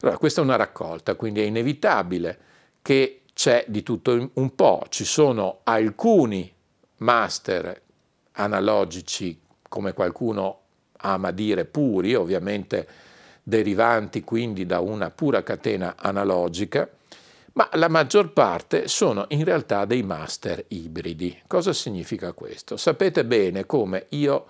Allora, 0.00 0.18
questa 0.18 0.40
è 0.40 0.44
una 0.44 0.56
raccolta, 0.56 1.14
quindi 1.14 1.40
è 1.40 1.44
inevitabile 1.44 2.38
che 2.82 3.17
c'è 3.38 3.64
di 3.68 3.84
tutto 3.84 4.30
un 4.32 4.54
po', 4.56 4.84
ci 4.88 5.04
sono 5.04 5.60
alcuni 5.62 6.52
master 6.96 7.80
analogici, 8.32 9.40
come 9.68 9.92
qualcuno 9.92 10.58
ama 10.96 11.30
dire 11.30 11.64
puri, 11.64 12.16
ovviamente 12.16 12.88
derivanti 13.44 14.24
quindi 14.24 14.66
da 14.66 14.80
una 14.80 15.10
pura 15.10 15.44
catena 15.44 15.94
analogica, 15.96 16.90
ma 17.52 17.68
la 17.74 17.86
maggior 17.86 18.32
parte 18.32 18.88
sono 18.88 19.26
in 19.28 19.44
realtà 19.44 19.84
dei 19.84 20.02
master 20.02 20.64
ibridi. 20.66 21.40
Cosa 21.46 21.72
significa 21.72 22.32
questo? 22.32 22.76
Sapete 22.76 23.24
bene 23.24 23.66
come 23.66 24.06
io 24.08 24.46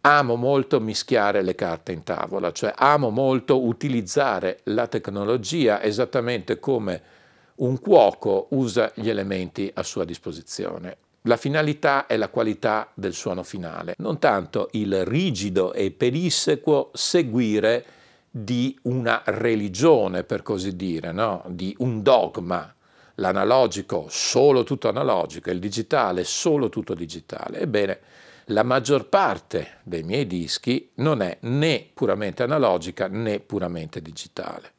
amo 0.00 0.36
molto 0.36 0.80
mischiare 0.80 1.42
le 1.42 1.54
carte 1.54 1.92
in 1.92 2.02
tavola, 2.04 2.52
cioè 2.52 2.72
amo 2.74 3.10
molto 3.10 3.62
utilizzare 3.62 4.60
la 4.64 4.86
tecnologia 4.86 5.82
esattamente 5.82 6.58
come 6.58 7.13
un 7.56 7.78
cuoco 7.78 8.48
usa 8.50 8.90
gli 8.94 9.08
elementi 9.08 9.70
a 9.74 9.82
sua 9.82 10.04
disposizione. 10.04 10.96
La 11.22 11.36
finalità 11.36 12.06
è 12.06 12.16
la 12.16 12.28
qualità 12.28 12.90
del 12.92 13.14
suono 13.14 13.42
finale, 13.42 13.94
non 13.98 14.18
tanto 14.18 14.68
il 14.72 15.04
rigido 15.06 15.72
e 15.72 15.90
pedissequo 15.90 16.90
seguire 16.92 17.84
di 18.30 18.78
una 18.82 19.22
religione, 19.24 20.24
per 20.24 20.42
così 20.42 20.76
dire, 20.76 21.12
no? 21.12 21.44
di 21.46 21.74
un 21.78 22.02
dogma, 22.02 22.74
l'analogico 23.16 24.06
solo 24.10 24.64
tutto 24.64 24.88
analogico, 24.88 25.50
il 25.50 25.60
digitale 25.60 26.24
solo 26.24 26.68
tutto 26.68 26.94
digitale. 26.94 27.60
Ebbene, 27.60 28.00
la 28.48 28.62
maggior 28.62 29.08
parte 29.08 29.78
dei 29.84 30.02
miei 30.02 30.26
dischi 30.26 30.90
non 30.96 31.22
è 31.22 31.38
né 31.42 31.88
puramente 31.94 32.42
analogica 32.42 33.08
né 33.08 33.40
puramente 33.40 34.02
digitale. 34.02 34.73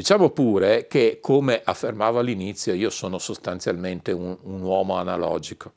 Diciamo 0.00 0.30
pure 0.30 0.86
che, 0.86 1.18
come 1.20 1.60
affermavo 1.62 2.20
all'inizio, 2.20 2.72
io 2.72 2.88
sono 2.88 3.18
sostanzialmente 3.18 4.12
un, 4.12 4.34
un 4.44 4.62
uomo 4.62 4.96
analogico. 4.96 5.74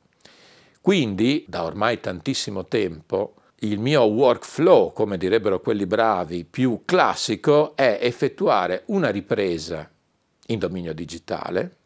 Quindi, 0.80 1.44
da 1.46 1.62
ormai 1.62 2.00
tantissimo 2.00 2.64
tempo, 2.64 3.34
il 3.58 3.78
mio 3.78 4.00
workflow, 4.04 4.94
come 4.94 5.18
direbbero 5.18 5.60
quelli 5.60 5.84
bravi, 5.84 6.46
più 6.46 6.84
classico 6.86 7.76
è 7.76 7.98
effettuare 8.00 8.84
una 8.86 9.10
ripresa 9.10 9.90
in 10.46 10.58
dominio 10.58 10.94
digitale, 10.94 11.76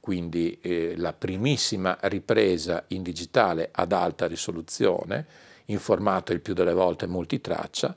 quindi 0.00 0.58
eh, 0.62 0.94
la 0.96 1.12
primissima 1.12 1.98
ripresa 2.04 2.84
in 2.88 3.02
digitale 3.02 3.68
ad 3.70 3.92
alta 3.92 4.26
risoluzione, 4.26 5.26
in 5.66 5.78
formato 5.78 6.32
il 6.32 6.40
più 6.40 6.54
delle 6.54 6.72
volte 6.72 7.06
multitraccia, 7.06 7.94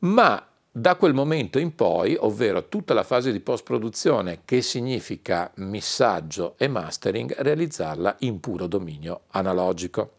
ma 0.00 0.48
da 0.74 0.96
quel 0.96 1.12
momento 1.12 1.58
in 1.58 1.74
poi, 1.74 2.16
ovvero 2.18 2.68
tutta 2.68 2.94
la 2.94 3.02
fase 3.02 3.30
di 3.30 3.40
post-produzione 3.40 4.40
che 4.46 4.62
significa 4.62 5.50
missaggio 5.56 6.54
e 6.56 6.66
mastering, 6.66 7.34
realizzarla 7.36 8.16
in 8.20 8.40
puro 8.40 8.66
dominio 8.66 9.24
analogico. 9.32 10.12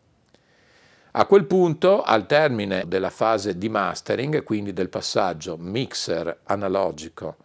A 1.14 1.26
quel 1.26 1.46
punto, 1.46 2.04
al 2.04 2.28
termine 2.28 2.88
della 2.88 3.10
fase 3.10 3.58
di 3.58 3.68
mastering, 3.68 4.44
quindi 4.44 4.74
del 4.74 4.90
passaggio 4.90 5.58
mixer 5.58 6.42
analogico, 6.44 7.38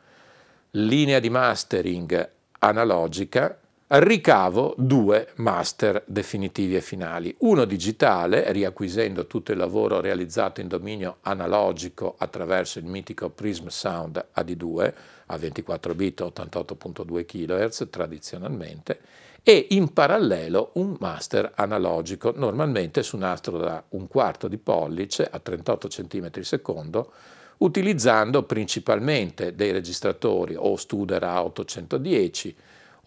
linea 0.72 1.18
di 1.18 1.30
mastering 1.30 2.30
analogica, 2.58 3.58
ricavo 3.90 4.74
due 4.76 5.28
master 5.36 6.02
definitivi 6.06 6.76
e 6.76 6.82
finali. 6.82 7.34
Uno 7.38 7.64
digitale, 7.64 8.52
riacquisendo 8.52 9.26
tutto 9.26 9.52
il 9.52 9.58
lavoro 9.58 10.00
realizzato 10.00 10.60
in 10.60 10.68
dominio 10.68 11.18
analogico 11.22 12.14
attraverso 12.18 12.78
il 12.78 12.84
mitico 12.84 13.30
Prism 13.30 13.68
Sound 13.68 14.26
AD2 14.36 14.92
a 15.26 15.36
24 15.38 15.94
bit 15.94 16.20
88.2 16.20 17.24
kHz 17.24 17.88
tradizionalmente, 17.88 19.00
e 19.42 19.68
in 19.70 19.92
parallelo 19.94 20.72
un 20.74 20.96
master 20.98 21.52
analogico, 21.54 22.34
normalmente 22.36 23.02
su 23.02 23.16
nastro 23.16 23.56
da 23.56 23.82
un 23.90 24.06
quarto 24.06 24.48
di 24.48 24.58
pollice 24.58 25.26
a 25.30 25.38
38 25.38 25.88
cm 25.88 26.40
secondo, 26.40 27.12
utilizzando 27.58 28.42
principalmente 28.42 29.54
dei 29.54 29.72
registratori 29.72 30.54
o 30.56 30.76
Studer 30.76 31.22
A810, 31.22 32.54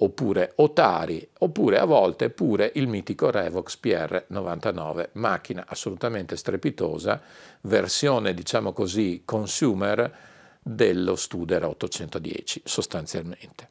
oppure 0.04 0.54
Otari, 0.56 1.28
oppure 1.40 1.78
a 1.78 1.86
volte 1.86 2.30
pure 2.30 2.72
il 2.76 2.88
mitico 2.88 3.30
Revox 3.30 3.78
PR99, 3.82 5.10
macchina 5.14 5.66
assolutamente 5.68 6.36
strepitosa, 6.36 7.22
versione 7.62 8.34
diciamo 8.34 8.74
così 8.74 9.22
consumer 9.26 10.30
dello 10.60 11.16
Studer 11.16 11.66
810 11.66 12.62
sostanzialmente. 12.66 13.70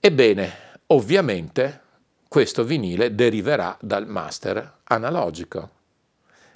Ebbene, 0.00 0.52
ovviamente 0.88 1.80
questo 2.28 2.64
vinile 2.64 3.14
deriverà 3.14 3.76
dal 3.80 4.06
master 4.06 4.78
analogico, 4.84 5.70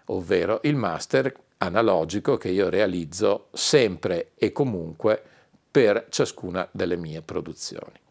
ovvero 0.07 0.61
il 0.63 0.77
master 0.77 1.35
analogico 1.59 2.37
che 2.37 2.49
io 2.49 2.69
realizzo 2.71 3.49
sempre 3.53 4.33
e 4.35 4.53
comunque 4.53 5.23
per 5.71 6.07
ciascuna 6.09 6.67
delle 6.73 6.97
mie 6.97 7.23
produzioni. 7.23 8.07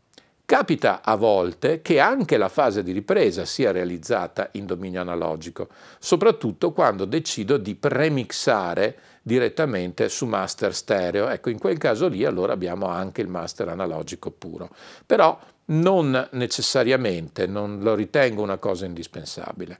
Capita 0.49 1.01
a 1.03 1.17
volte 1.17 1.81
che 1.81 1.99
anche 1.99 2.37
la 2.37 2.47
fase 2.47 2.81
di 2.81 2.93
ripresa 2.93 3.43
sia 3.43 3.73
realizzata 3.73 4.47
in 4.53 4.65
dominio 4.65 5.01
analogico, 5.01 5.67
soprattutto 5.99 6.71
quando 6.71 7.03
decido 7.03 7.57
di 7.57 7.75
premixare 7.75 8.97
direttamente 9.21 10.07
su 10.07 10.25
master 10.25 10.73
stereo. 10.73 11.27
Ecco, 11.27 11.49
in 11.49 11.59
quel 11.59 11.77
caso 11.77 12.07
lì 12.07 12.23
allora 12.23 12.53
abbiamo 12.53 12.85
anche 12.85 13.19
il 13.19 13.27
master 13.27 13.67
analogico 13.67 14.31
puro. 14.31 14.69
Però 15.05 15.37
non 15.65 16.29
necessariamente, 16.31 17.45
non 17.45 17.81
lo 17.81 17.93
ritengo 17.93 18.41
una 18.41 18.57
cosa 18.57 18.85
indispensabile. 18.85 19.79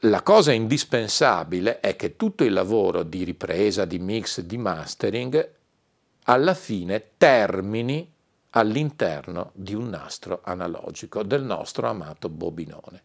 La 0.00 0.20
cosa 0.20 0.52
indispensabile 0.52 1.80
è 1.80 1.96
che 1.96 2.16
tutto 2.16 2.44
il 2.44 2.52
lavoro 2.52 3.02
di 3.02 3.24
ripresa, 3.24 3.86
di 3.86 4.00
mix, 4.00 4.40
di 4.40 4.58
mastering 4.58 5.48
alla 6.24 6.52
fine 6.52 7.12
termini 7.16 8.12
all'interno 8.56 9.50
di 9.54 9.74
un 9.74 9.90
nastro 9.90 10.40
analogico 10.42 11.22
del 11.22 11.42
nostro 11.42 11.88
amato 11.88 12.30
bobinone. 12.30 13.02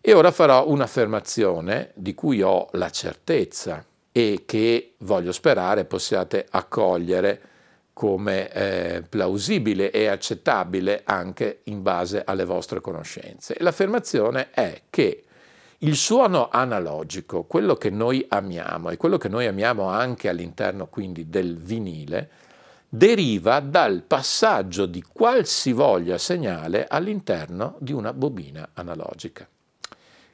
E 0.00 0.12
ora 0.12 0.30
farò 0.30 0.68
un'affermazione 0.68 1.92
di 1.94 2.14
cui 2.14 2.42
ho 2.42 2.68
la 2.72 2.90
certezza 2.90 3.84
e 4.12 4.42
che 4.46 4.94
voglio 4.98 5.32
sperare 5.32 5.86
possiate 5.86 6.46
accogliere 6.48 7.40
come 7.94 8.52
eh, 8.52 9.02
plausibile 9.08 9.90
e 9.90 10.06
accettabile 10.06 11.02
anche 11.04 11.60
in 11.64 11.82
base 11.82 12.22
alle 12.24 12.44
vostre 12.44 12.80
conoscenze. 12.80 13.56
L'affermazione 13.60 14.50
è 14.50 14.82
che 14.90 15.24
il 15.78 15.96
suono 15.96 16.48
analogico, 16.50 17.44
quello 17.44 17.74
che 17.74 17.90
noi 17.90 18.24
amiamo 18.28 18.90
e 18.90 18.96
quello 18.98 19.16
che 19.16 19.28
noi 19.28 19.46
amiamo 19.46 19.88
anche 19.88 20.28
all'interno 20.28 20.86
quindi 20.88 21.28
del 21.28 21.56
vinile, 21.56 22.30
deriva 22.88 23.60
dal 23.60 24.02
passaggio 24.02 24.86
di 24.86 25.02
qualsivoglia 25.02 26.16
segnale 26.16 26.86
all'interno 26.86 27.76
di 27.80 27.92
una 27.92 28.12
bobina 28.12 28.70
analogica. 28.72 29.46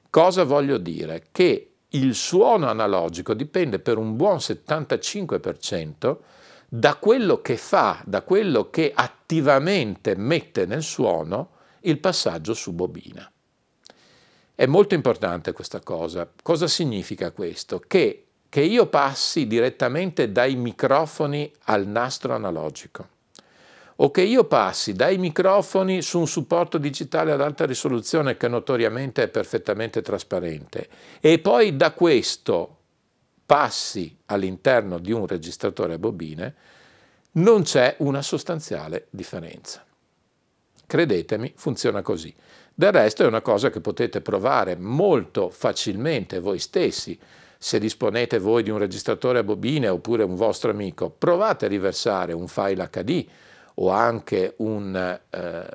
Cosa 0.09 0.45
voglio 0.45 0.79
dire? 0.79 1.27
Che 1.33 1.71
il 1.89 2.15
suono 2.15 2.69
analogico 2.69 3.35
dipende 3.35 3.79
per 3.81 3.99
un 3.99 4.17
buon 4.17 4.37
75% 4.37 6.17
da 6.69 6.97
quello 6.97 7.41
che 7.41 7.57
fa, 7.57 8.03
da 8.05 8.23
quello 8.23 8.71
che 8.71 8.93
attivamente 8.95 10.17
mette 10.17 10.67
nel 10.67 10.83
suono 10.83 11.51
il 11.81 11.99
passaggio 11.99 12.55
su 12.55 12.73
bobina. 12.73 13.31
È 14.57 14.67
molto 14.67 14.95
importante 14.95 15.53
questa 15.53 15.81
cosa. 15.81 16.31
Cosa 16.43 16.69
significa 16.69 17.33
questo? 17.33 17.81
Che, 17.85 18.24
che 18.55 18.61
io 18.61 18.87
passi 18.87 19.49
direttamente 19.49 20.31
dai 20.31 20.55
microfoni 20.55 21.51
al 21.65 21.89
nastro 21.89 22.35
analogico 22.35 23.09
o 23.97 24.13
che 24.13 24.23
io 24.23 24.45
passi 24.45 24.93
dai 24.93 25.19
microfoni 25.19 26.01
su 26.03 26.21
un 26.21 26.29
supporto 26.29 26.79
digitale 26.79 27.33
ad 27.33 27.41
alta 27.41 27.67
risoluzione 27.67 28.37
che 28.37 28.47
notoriamente 28.47 29.25
è 29.25 29.29
perfettamente 29.29 30.03
trasparente 30.03 30.89
e 31.19 31.41
poi 31.41 31.75
da 31.75 31.91
questo 31.91 32.77
passi 33.45 34.17
all'interno 34.27 34.99
di 34.99 35.11
un 35.11 35.27
registratore 35.27 35.95
a 35.95 35.99
bobine, 35.99 36.55
non 37.33 37.63
c'è 37.63 37.97
una 37.99 38.23
sostanziale 38.23 39.09
differenza. 39.11 39.85
Credetemi, 40.87 41.55
funziona 41.57 42.03
così. 42.03 42.33
Del 42.73 42.93
resto 42.93 43.25
è 43.25 43.27
una 43.27 43.43
cosa 43.43 43.71
che 43.71 43.81
potete 43.81 44.21
provare 44.21 44.77
molto 44.77 45.51
facilmente 45.51 46.39
voi 46.39 46.61
stessi. 46.61 47.19
Se 47.65 47.79
disponete 47.79 48.39
voi 48.39 48.63
di 48.63 48.69
un 48.69 48.77
registratore 48.77 49.39
a 49.39 49.43
bobine 49.43 49.89
oppure 49.89 50.23
un 50.23 50.35
vostro 50.35 50.71
amico, 50.71 51.09
provate 51.09 51.65
a 51.65 51.69
riversare 51.69 52.35
un 52.35 52.47
file 52.47 52.91
HD 52.91 53.25
o 53.77 53.89
anche 53.89 54.53
un, 54.59 54.95
eh, 54.95 55.67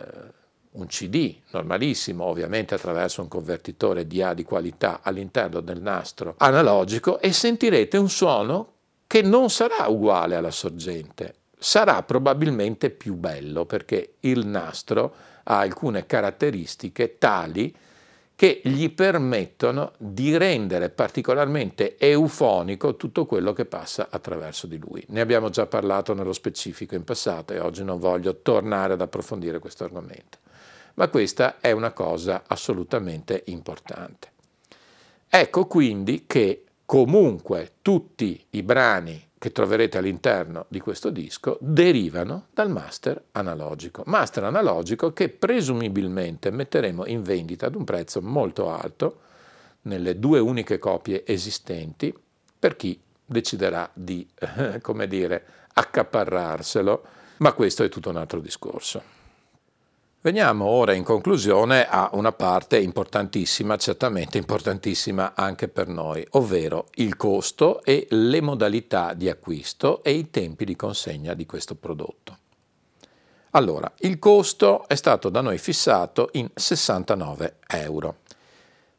un 0.70 0.86
CD 0.86 1.36
normalissimo, 1.50 2.26
ovviamente 2.26 2.76
attraverso 2.76 3.24
un 3.24 3.28
convertitore 3.28 4.06
DA 4.06 4.36
di 4.36 4.44
qualità 4.44 5.00
all'interno 5.02 5.62
del 5.62 5.82
nastro 5.82 6.36
analogico 6.38 7.20
e 7.20 7.34
sentirete 7.34 7.98
un 7.98 8.08
suono 8.08 8.74
che 9.08 9.24
non 9.24 9.50
sarà 9.50 9.88
uguale 9.88 10.36
alla 10.36 10.52
sorgente, 10.52 11.38
sarà 11.58 12.04
probabilmente 12.04 12.92
più 12.92 13.16
bello 13.16 13.66
perché 13.66 14.18
il 14.20 14.46
nastro 14.46 15.12
ha 15.42 15.58
alcune 15.58 16.06
caratteristiche 16.06 17.18
tali 17.18 17.76
che 18.40 18.62
gli 18.64 18.90
permettono 18.90 19.92
di 19.98 20.38
rendere 20.38 20.90
particolarmente 20.90 21.98
eufonico 21.98 22.96
tutto 22.96 23.26
quello 23.26 23.52
che 23.52 23.66
passa 23.66 24.08
attraverso 24.10 24.66
di 24.66 24.78
lui. 24.78 25.04
Ne 25.10 25.20
abbiamo 25.20 25.50
già 25.50 25.66
parlato 25.66 26.14
nello 26.14 26.32
specifico 26.32 26.96
in 26.96 27.04
passato 27.04 27.52
e 27.52 27.60
oggi 27.60 27.84
non 27.84 28.00
voglio 28.00 28.38
tornare 28.38 28.94
ad 28.94 29.02
approfondire 29.02 29.60
questo 29.60 29.84
argomento, 29.84 30.38
ma 30.94 31.10
questa 31.10 31.60
è 31.60 31.72
una 31.72 31.92
cosa 31.92 32.44
assolutamente 32.48 33.44
importante. 33.48 34.32
Ecco 35.28 35.66
quindi 35.66 36.24
che 36.26 36.64
comunque 36.86 37.74
tutti 37.82 38.46
i 38.52 38.64
brani 38.64 39.29
che 39.40 39.52
troverete 39.54 39.98
all'interno 39.98 40.66
di 40.68 40.82
questo 40.82 41.10
disco 41.10 41.58
derivano 41.62 42.48
dal 42.54 42.70
master 42.70 43.24
analogico. 43.32 44.04
Master 44.06 44.44
analogico 44.44 45.14
che 45.14 45.30
presumibilmente 45.30 46.52
metteremo 46.52 47.06
in 47.08 47.24
vendita 47.24 47.66
ad 47.66 47.76
un 47.76 47.86
prezzo 47.86 48.22
molto 48.22 48.70
alto 48.70 49.22
nelle 49.84 50.20
due 50.20 50.40
uniche 50.40 50.78
copie 50.78 51.24
esistenti 51.26 52.14
per 52.60 52.76
chi 52.76 53.00
deciderà 53.26 53.90
di, 53.94 54.28
come 54.82 55.08
dire, 55.08 55.46
accaparrarselo, 55.74 57.04
ma 57.38 57.54
questo 57.54 57.86
è 57.86 57.90
tutto 57.90 58.10
un 58.10 58.18
altro 58.18 58.42
discorso. 58.42 59.19
Veniamo 60.22 60.66
ora 60.66 60.92
in 60.92 61.06
conclusione 61.06 61.88
a 61.88 62.10
una 62.12 62.34
parte 62.34 62.78
importantissima, 62.78 63.78
certamente 63.78 64.38
importantissima 64.38 65.32
anche 65.34 65.70
per 65.70 65.88
noi, 65.88 66.28
ovvero 66.32 66.88
il 66.96 67.16
costo 67.16 67.82
e 67.86 68.06
le 68.10 68.42
modalità 68.42 69.14
di 69.14 69.30
acquisto 69.30 70.04
e 70.04 70.12
i 70.12 70.30
tempi 70.30 70.66
di 70.66 70.76
consegna 70.76 71.34
di 71.34 71.46
questo 71.46 71.76
prodotto. 71.76 72.38
Allora, 73.52 73.90
il 74.00 74.20
costo 74.20 74.86
è 74.90 74.96
stato 74.96 75.30
da 75.30 75.40
noi 75.40 75.58
fissato 75.58 76.28
in 76.34 76.50
69 76.54 77.56
euro, 77.68 78.18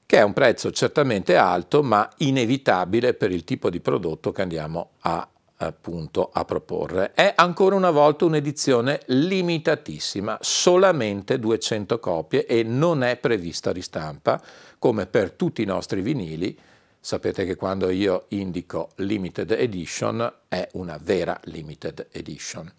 che 0.06 0.16
è 0.16 0.22
un 0.22 0.32
prezzo 0.32 0.70
certamente 0.70 1.36
alto 1.36 1.82
ma 1.82 2.08
inevitabile 2.16 3.12
per 3.12 3.30
il 3.30 3.44
tipo 3.44 3.68
di 3.68 3.80
prodotto 3.80 4.32
che 4.32 4.40
andiamo 4.40 4.92
a 5.00 5.28
appunto 5.66 6.30
a 6.32 6.44
proporre. 6.44 7.12
È 7.12 7.32
ancora 7.36 7.76
una 7.76 7.90
volta 7.90 8.24
un'edizione 8.24 9.02
limitatissima, 9.06 10.38
solamente 10.40 11.38
200 11.38 11.98
copie 11.98 12.46
e 12.46 12.62
non 12.62 13.02
è 13.02 13.16
prevista 13.16 13.70
ristampa, 13.70 14.42
come 14.78 15.06
per 15.06 15.32
tutti 15.32 15.62
i 15.62 15.66
nostri 15.66 16.00
vinili. 16.00 16.58
Sapete 16.98 17.44
che 17.44 17.56
quando 17.56 17.90
io 17.90 18.24
indico 18.28 18.90
limited 18.96 19.50
edition 19.52 20.32
è 20.48 20.68
una 20.72 20.98
vera 21.00 21.38
limited 21.44 22.08
edition. 22.12 22.70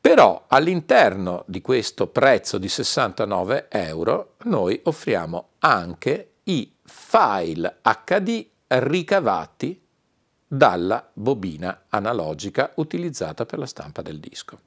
Però 0.00 0.46
all'interno 0.48 1.44
di 1.46 1.60
questo 1.60 2.08
prezzo 2.08 2.58
di 2.58 2.68
69 2.68 3.66
euro 3.68 4.34
noi 4.44 4.80
offriamo 4.84 5.50
anche 5.60 6.32
i 6.44 6.72
file 6.84 7.78
HD 7.82 8.46
ricavati 8.66 9.80
dalla 10.54 11.08
bobina 11.14 11.84
analogica 11.88 12.72
utilizzata 12.74 13.46
per 13.46 13.58
la 13.58 13.64
stampa 13.64 14.02
del 14.02 14.20
disco. 14.20 14.58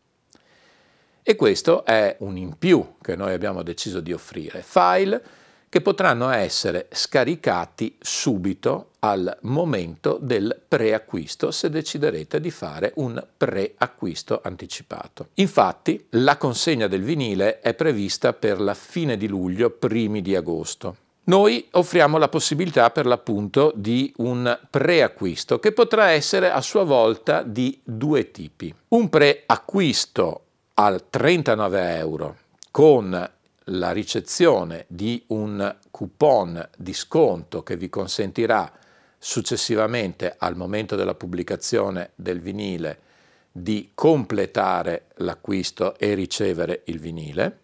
E 1.21 1.36
questo 1.36 1.86
è 1.86 2.15
un 2.21 2.38
in 2.38 2.58
più 2.58 2.95
che 3.00 3.15
noi 3.15 3.34
abbiamo 3.34 3.62
deciso 3.62 4.00
di 4.00 4.12
offrire, 4.12 4.63
file 4.63 5.24
che 5.69 5.82
potranno 5.82 6.30
essere 6.30 6.88
scaricati 6.91 7.98
subito 8.00 8.93
al 9.00 9.38
momento 9.41 10.17
del 10.19 10.60
preacquisto 10.67 11.52
se 11.52 11.69
deciderete 11.69 12.39
di 12.39 12.50
fare 12.50 12.93
un 12.95 13.24
preacquisto 13.38 14.41
anticipato. 14.43 15.30
Infatti 15.36 16.08
la 16.12 16.38
consegna 16.38 16.88
del 16.88 17.04
vinile 17.04 17.60
è 17.60 17.76
prevista 17.76 18.34
per 18.34 18.60
la 18.60 18.74
fine 18.74 19.17
di 19.17 19.28
luglio, 19.28 19.69
primi 19.69 20.24
di 20.24 20.36
agosto. 20.36 21.04
Noi 21.27 21.67
offriamo 21.71 22.19
la 22.19 22.29
possibilità 22.29 22.91
per 22.91 23.07
l'appunto 23.07 23.73
di 23.75 24.13
un 24.17 24.59
preacquisto 24.69 25.57
che 25.57 25.71
potrà 25.71 26.09
essere 26.09 26.51
a 26.51 26.61
sua 26.61 26.83
volta 26.83 27.41
di 27.41 27.79
due 27.83 28.29
tipi. 28.29 28.73
Un 28.89 29.09
preacquisto 29.09 30.41
al 30.75 31.09
39 31.09 31.97
euro 31.97 32.38
con 32.69 33.31
la 33.69 33.91
ricezione 33.91 34.85
di 34.88 35.23
un 35.27 35.75
coupon 35.89 36.69
di 36.77 36.93
sconto 36.93 37.63
che 37.63 37.75
vi 37.75 37.89
consentirà 37.89 38.71
successivamente 39.17 40.35
al 40.38 40.55
momento 40.55 40.95
della 40.95 41.15
pubblicazione 41.15 42.11
del 42.13 42.39
vinile 42.39 42.99
di 43.51 43.89
completare 43.95 45.07
l'acquisto 45.15 45.97
e 45.97 46.13
ricevere 46.13 46.83
il 46.85 46.99
vinile 46.99 47.61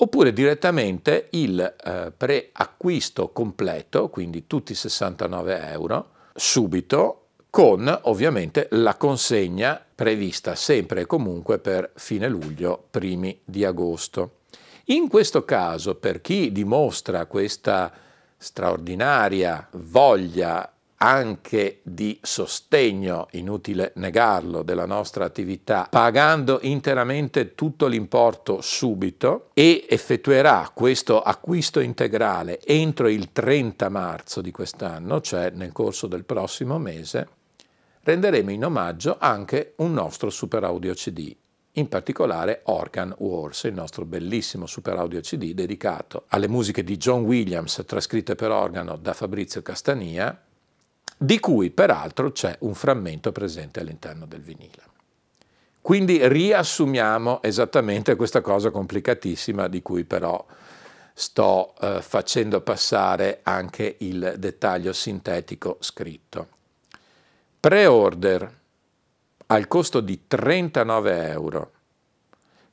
oppure 0.00 0.32
direttamente 0.32 1.28
il 1.30 1.60
eh, 1.60 2.12
preacquisto 2.16 3.30
completo, 3.30 4.08
quindi 4.08 4.46
tutti 4.46 4.74
69 4.74 5.70
euro, 5.70 6.10
subito, 6.34 7.22
con 7.50 8.00
ovviamente 8.02 8.68
la 8.72 8.96
consegna 8.96 9.82
prevista 9.94 10.54
sempre 10.54 11.02
e 11.02 11.06
comunque 11.06 11.58
per 11.58 11.92
fine 11.96 12.28
luglio, 12.28 12.86
primi 12.90 13.40
di 13.44 13.64
agosto. 13.64 14.40
In 14.86 15.08
questo 15.08 15.44
caso, 15.44 15.96
per 15.96 16.20
chi 16.20 16.52
dimostra 16.52 17.26
questa 17.26 17.92
straordinaria 18.36 19.66
voglia 19.72 20.72
anche 20.98 21.80
di 21.82 22.18
sostegno, 22.22 23.28
inutile 23.32 23.92
negarlo, 23.96 24.62
della 24.62 24.86
nostra 24.86 25.24
attività, 25.24 25.86
pagando 25.90 26.58
interamente 26.62 27.54
tutto 27.54 27.86
l'importo 27.86 28.60
subito 28.60 29.50
e 29.54 29.86
effettuerà 29.88 30.70
questo 30.74 31.20
acquisto 31.20 31.80
integrale 31.80 32.60
entro 32.64 33.08
il 33.08 33.32
30 33.32 33.88
marzo 33.88 34.40
di 34.40 34.50
quest'anno, 34.50 35.20
cioè 35.20 35.50
nel 35.50 35.72
corso 35.72 36.06
del 36.06 36.24
prossimo 36.24 36.78
mese, 36.78 37.28
renderemo 38.02 38.50
in 38.50 38.64
omaggio 38.64 39.16
anche 39.18 39.74
un 39.76 39.92
nostro 39.92 40.30
super 40.30 40.64
audio 40.64 40.94
CD, 40.94 41.34
in 41.72 41.88
particolare 41.88 42.62
Organ 42.64 43.14
Wars, 43.18 43.64
il 43.64 43.74
nostro 43.74 44.04
bellissimo 44.04 44.66
super 44.66 44.96
audio 44.96 45.20
CD 45.20 45.52
dedicato 45.52 46.24
alle 46.28 46.48
musiche 46.48 46.82
di 46.82 46.96
John 46.96 47.22
Williams 47.22 47.84
trascritte 47.86 48.34
per 48.34 48.50
organo 48.50 48.96
da 48.96 49.12
Fabrizio 49.12 49.62
Castania 49.62 50.42
di 51.18 51.40
cui 51.40 51.70
peraltro 51.70 52.30
c'è 52.30 52.56
un 52.60 52.74
frammento 52.74 53.32
presente 53.32 53.80
all'interno 53.80 54.24
del 54.24 54.40
vinile. 54.40 54.82
Quindi 55.80 56.26
riassumiamo 56.26 57.42
esattamente 57.42 58.14
questa 58.14 58.40
cosa 58.40 58.70
complicatissima 58.70 59.68
di 59.68 59.82
cui 59.82 60.04
però 60.04 60.44
sto 61.14 61.74
eh, 61.80 62.00
facendo 62.00 62.60
passare 62.60 63.40
anche 63.42 63.96
il 64.00 64.34
dettaglio 64.38 64.92
sintetico 64.92 65.78
scritto. 65.80 66.48
Pre-order 67.58 68.56
al 69.46 69.66
costo 69.66 70.00
di 70.00 70.26
39 70.28 71.28
euro, 71.30 71.72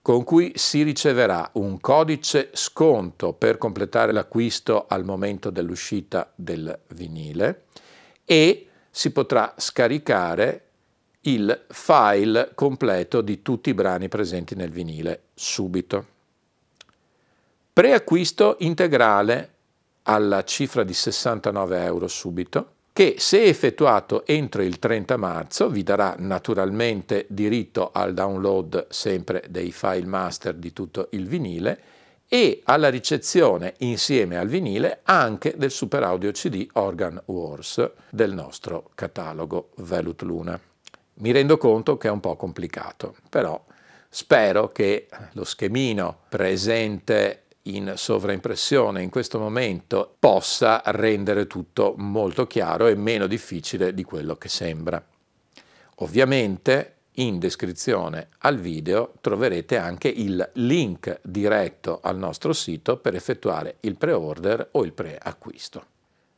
con 0.01 0.23
cui 0.23 0.51
si 0.55 0.83
riceverà 0.83 1.49
un 1.53 1.79
codice 1.79 2.49
sconto 2.53 3.33
per 3.33 3.57
completare 3.57 4.11
l'acquisto 4.11 4.85
al 4.87 5.03
momento 5.03 5.49
dell'uscita 5.49 6.31
del 6.35 6.77
vinile, 6.89 7.63
e 8.25 8.67
si 8.89 9.11
potrà 9.11 9.53
scaricare 9.57 10.61
il 11.21 11.65
file 11.69 12.51
completo 12.53 13.21
di 13.21 13.41
tutti 13.41 13.69
i 13.69 13.73
brani 13.73 14.07
presenti 14.09 14.55
nel 14.55 14.69
vinile 14.69 15.23
subito. 15.33 16.13
Preacquisto 17.73 18.57
integrale 18.59 19.53
alla 20.03 20.43
cifra 20.43 20.83
di 20.83 20.93
69 20.93 21.83
euro 21.83 22.07
subito, 22.07 22.73
che 22.93 23.15
se 23.17 23.43
effettuato 23.43 24.25
entro 24.25 24.61
il 24.61 24.79
30 24.79 25.17
marzo 25.17 25.69
vi 25.69 25.83
darà 25.83 26.15
naturalmente 26.17 27.25
diritto 27.27 27.91
al 27.91 28.13
download 28.13 28.87
sempre 28.89 29.43
dei 29.49 29.71
file 29.73 30.05
master 30.05 30.53
di 30.53 30.71
tutto 30.71 31.09
il 31.11 31.27
vinile 31.27 31.81
e 32.35 32.59
alla 32.65 32.89
ricezione 32.89 33.75
insieme 33.77 34.37
al 34.37 34.49
vinile 34.49 34.99
anche 35.03 35.53
del 35.55 35.71
Super 35.71 36.03
Audio 36.03 36.31
CD 36.31 36.67
Organ 36.73 37.21
Wars 37.27 37.89
del 38.09 38.33
nostro 38.33 38.89
catalogo 38.93 39.69
Velut 39.77 40.21
Luna. 40.23 40.59
Mi 41.13 41.31
rendo 41.31 41.55
conto 41.55 41.95
che 41.95 42.09
è 42.09 42.11
un 42.11 42.19
po' 42.19 42.35
complicato, 42.35 43.15
però 43.29 43.63
spero 44.09 44.67
che 44.67 45.07
lo 45.31 45.45
schemino 45.45 46.23
presente 46.27 47.43
in 47.61 47.93
sovraimpressione 47.95 49.01
in 49.01 49.09
questo 49.09 49.39
momento 49.39 50.17
possa 50.19 50.81
rendere 50.87 51.47
tutto 51.47 51.93
molto 51.95 52.47
chiaro 52.47 52.87
e 52.87 52.95
meno 52.95 53.27
difficile 53.27 53.93
di 53.93 54.03
quello 54.03 54.35
che 54.35 54.49
sembra. 54.49 55.01
Ovviamente 55.99 56.94
in 57.15 57.39
descrizione 57.39 58.29
al 58.39 58.57
video 58.57 59.13
troverete 59.21 59.77
anche 59.77 60.07
il 60.07 60.49
link 60.53 61.19
diretto 61.23 61.99
al 62.01 62.17
nostro 62.17 62.53
sito 62.53 62.97
per 62.97 63.15
effettuare 63.15 63.77
il 63.81 63.97
pre-order 63.97 64.69
o 64.71 64.83
il 64.83 64.93
pre-acquisto. 64.93 65.85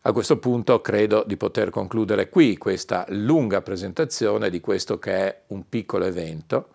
A 0.02 0.12
questo 0.14 0.38
punto 0.38 0.80
credo 0.80 1.24
di 1.28 1.36
poter 1.36 1.70
concludere 1.70 2.30
qui 2.30 2.58
questa 2.58 3.06
lunga 3.10 3.62
presentazione 3.62 4.50
di 4.50 4.62
questo 4.62 5.00
che 5.00 5.12
è 5.14 5.42
un 5.48 5.68
piccolo 5.68 6.06
evento. 6.06 6.70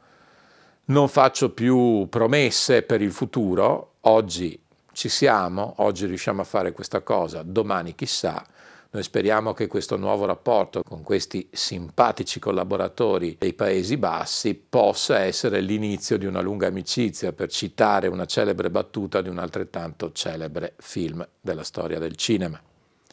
Non 0.86 1.08
faccio 1.08 1.50
più 1.50 2.06
promesse 2.10 2.82
per 2.82 3.00
il 3.00 3.12
futuro, 3.12 3.94
oggi 4.00 4.60
ci 4.92 5.08
siamo, 5.08 5.74
oggi 5.78 6.04
riusciamo 6.04 6.42
a 6.42 6.44
fare 6.44 6.72
questa 6.72 7.00
cosa, 7.00 7.42
domani 7.42 7.94
chissà. 7.94 8.44
Noi 8.94 9.04
speriamo 9.04 9.54
che 9.54 9.68
questo 9.68 9.96
nuovo 9.96 10.26
rapporto 10.26 10.82
con 10.82 11.02
questi 11.02 11.48
simpatici 11.50 12.38
collaboratori 12.38 13.36
dei 13.38 13.54
Paesi 13.54 13.96
Bassi 13.96 14.54
possa 14.54 15.20
essere 15.20 15.62
l'inizio 15.62 16.18
di 16.18 16.26
una 16.26 16.42
lunga 16.42 16.66
amicizia, 16.66 17.32
per 17.32 17.48
citare 17.48 18.08
una 18.08 18.26
celebre 18.26 18.70
battuta 18.70 19.22
di 19.22 19.30
un 19.30 19.38
altrettanto 19.38 20.12
celebre 20.12 20.74
film 20.76 21.26
della 21.40 21.64
storia 21.64 21.98
del 21.98 22.16
cinema. 22.16 22.60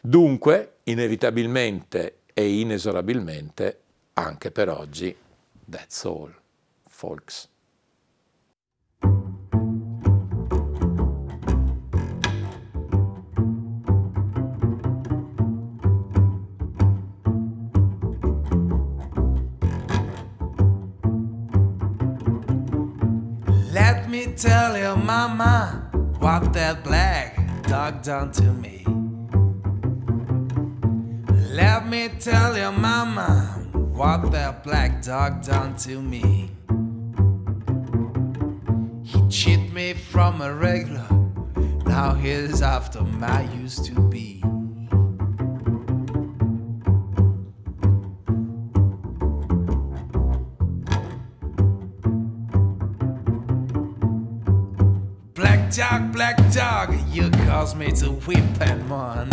Dunque, 0.01 0.79
inevitabilmente 0.83 2.23
e 2.33 2.59
inesorabilmente, 2.59 3.79
anche 4.15 4.51
per 4.51 4.67
oggi, 4.67 5.15
that's 5.65 6.03
all, 6.03 6.33
folks. 6.89 7.47
Tell 24.39 24.77
your 24.77 24.95
mama 24.95 25.89
what 26.19 26.53
that 26.53 26.81
black 26.81 27.35
dog 27.63 28.01
done 28.01 28.31
to 28.31 28.43
me. 28.43 28.85
Let 31.53 31.85
me 31.89 32.07
tell 32.07 32.57
your 32.57 32.71
mama 32.71 33.57
what 33.91 34.31
that 34.31 34.63
black 34.63 35.01
dog 35.01 35.43
done 35.43 35.75
to 35.77 36.01
me. 36.01 36.51
He 39.03 39.29
cheated 39.29 39.73
me 39.73 39.93
from 39.93 40.39
a 40.39 40.53
regular, 40.53 41.07
now 41.85 42.13
he's 42.13 42.61
after 42.61 43.01
my 43.01 43.41
used 43.55 43.83
to 43.85 43.99
be. 44.09 44.38
black 55.69 55.89
dog, 55.89 56.11
black 56.11 56.51
dog, 56.51 56.95
you 57.09 57.29
cause 57.45 57.75
me 57.75 57.91
to 57.91 58.07
whip 58.09 58.43
and 58.61 58.87
mourn. 58.87 59.29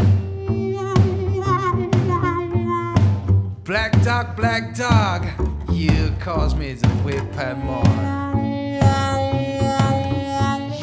Black 3.65 3.93
dog, 4.03 4.37
black 4.37 4.75
dog, 4.75 5.27
you 5.71 6.13
cause 6.21 6.55
me 6.55 6.75
to 6.75 6.89
whip 7.05 7.39
and 7.39 7.63
mourn. 7.65 7.87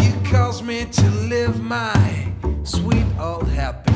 You 0.01 0.31
cause 0.31 0.63
me 0.63 0.85
to 0.85 1.09
live 1.29 1.61
my 1.61 2.33
sweet 2.63 3.05
old 3.19 3.47
happy. 3.49 3.92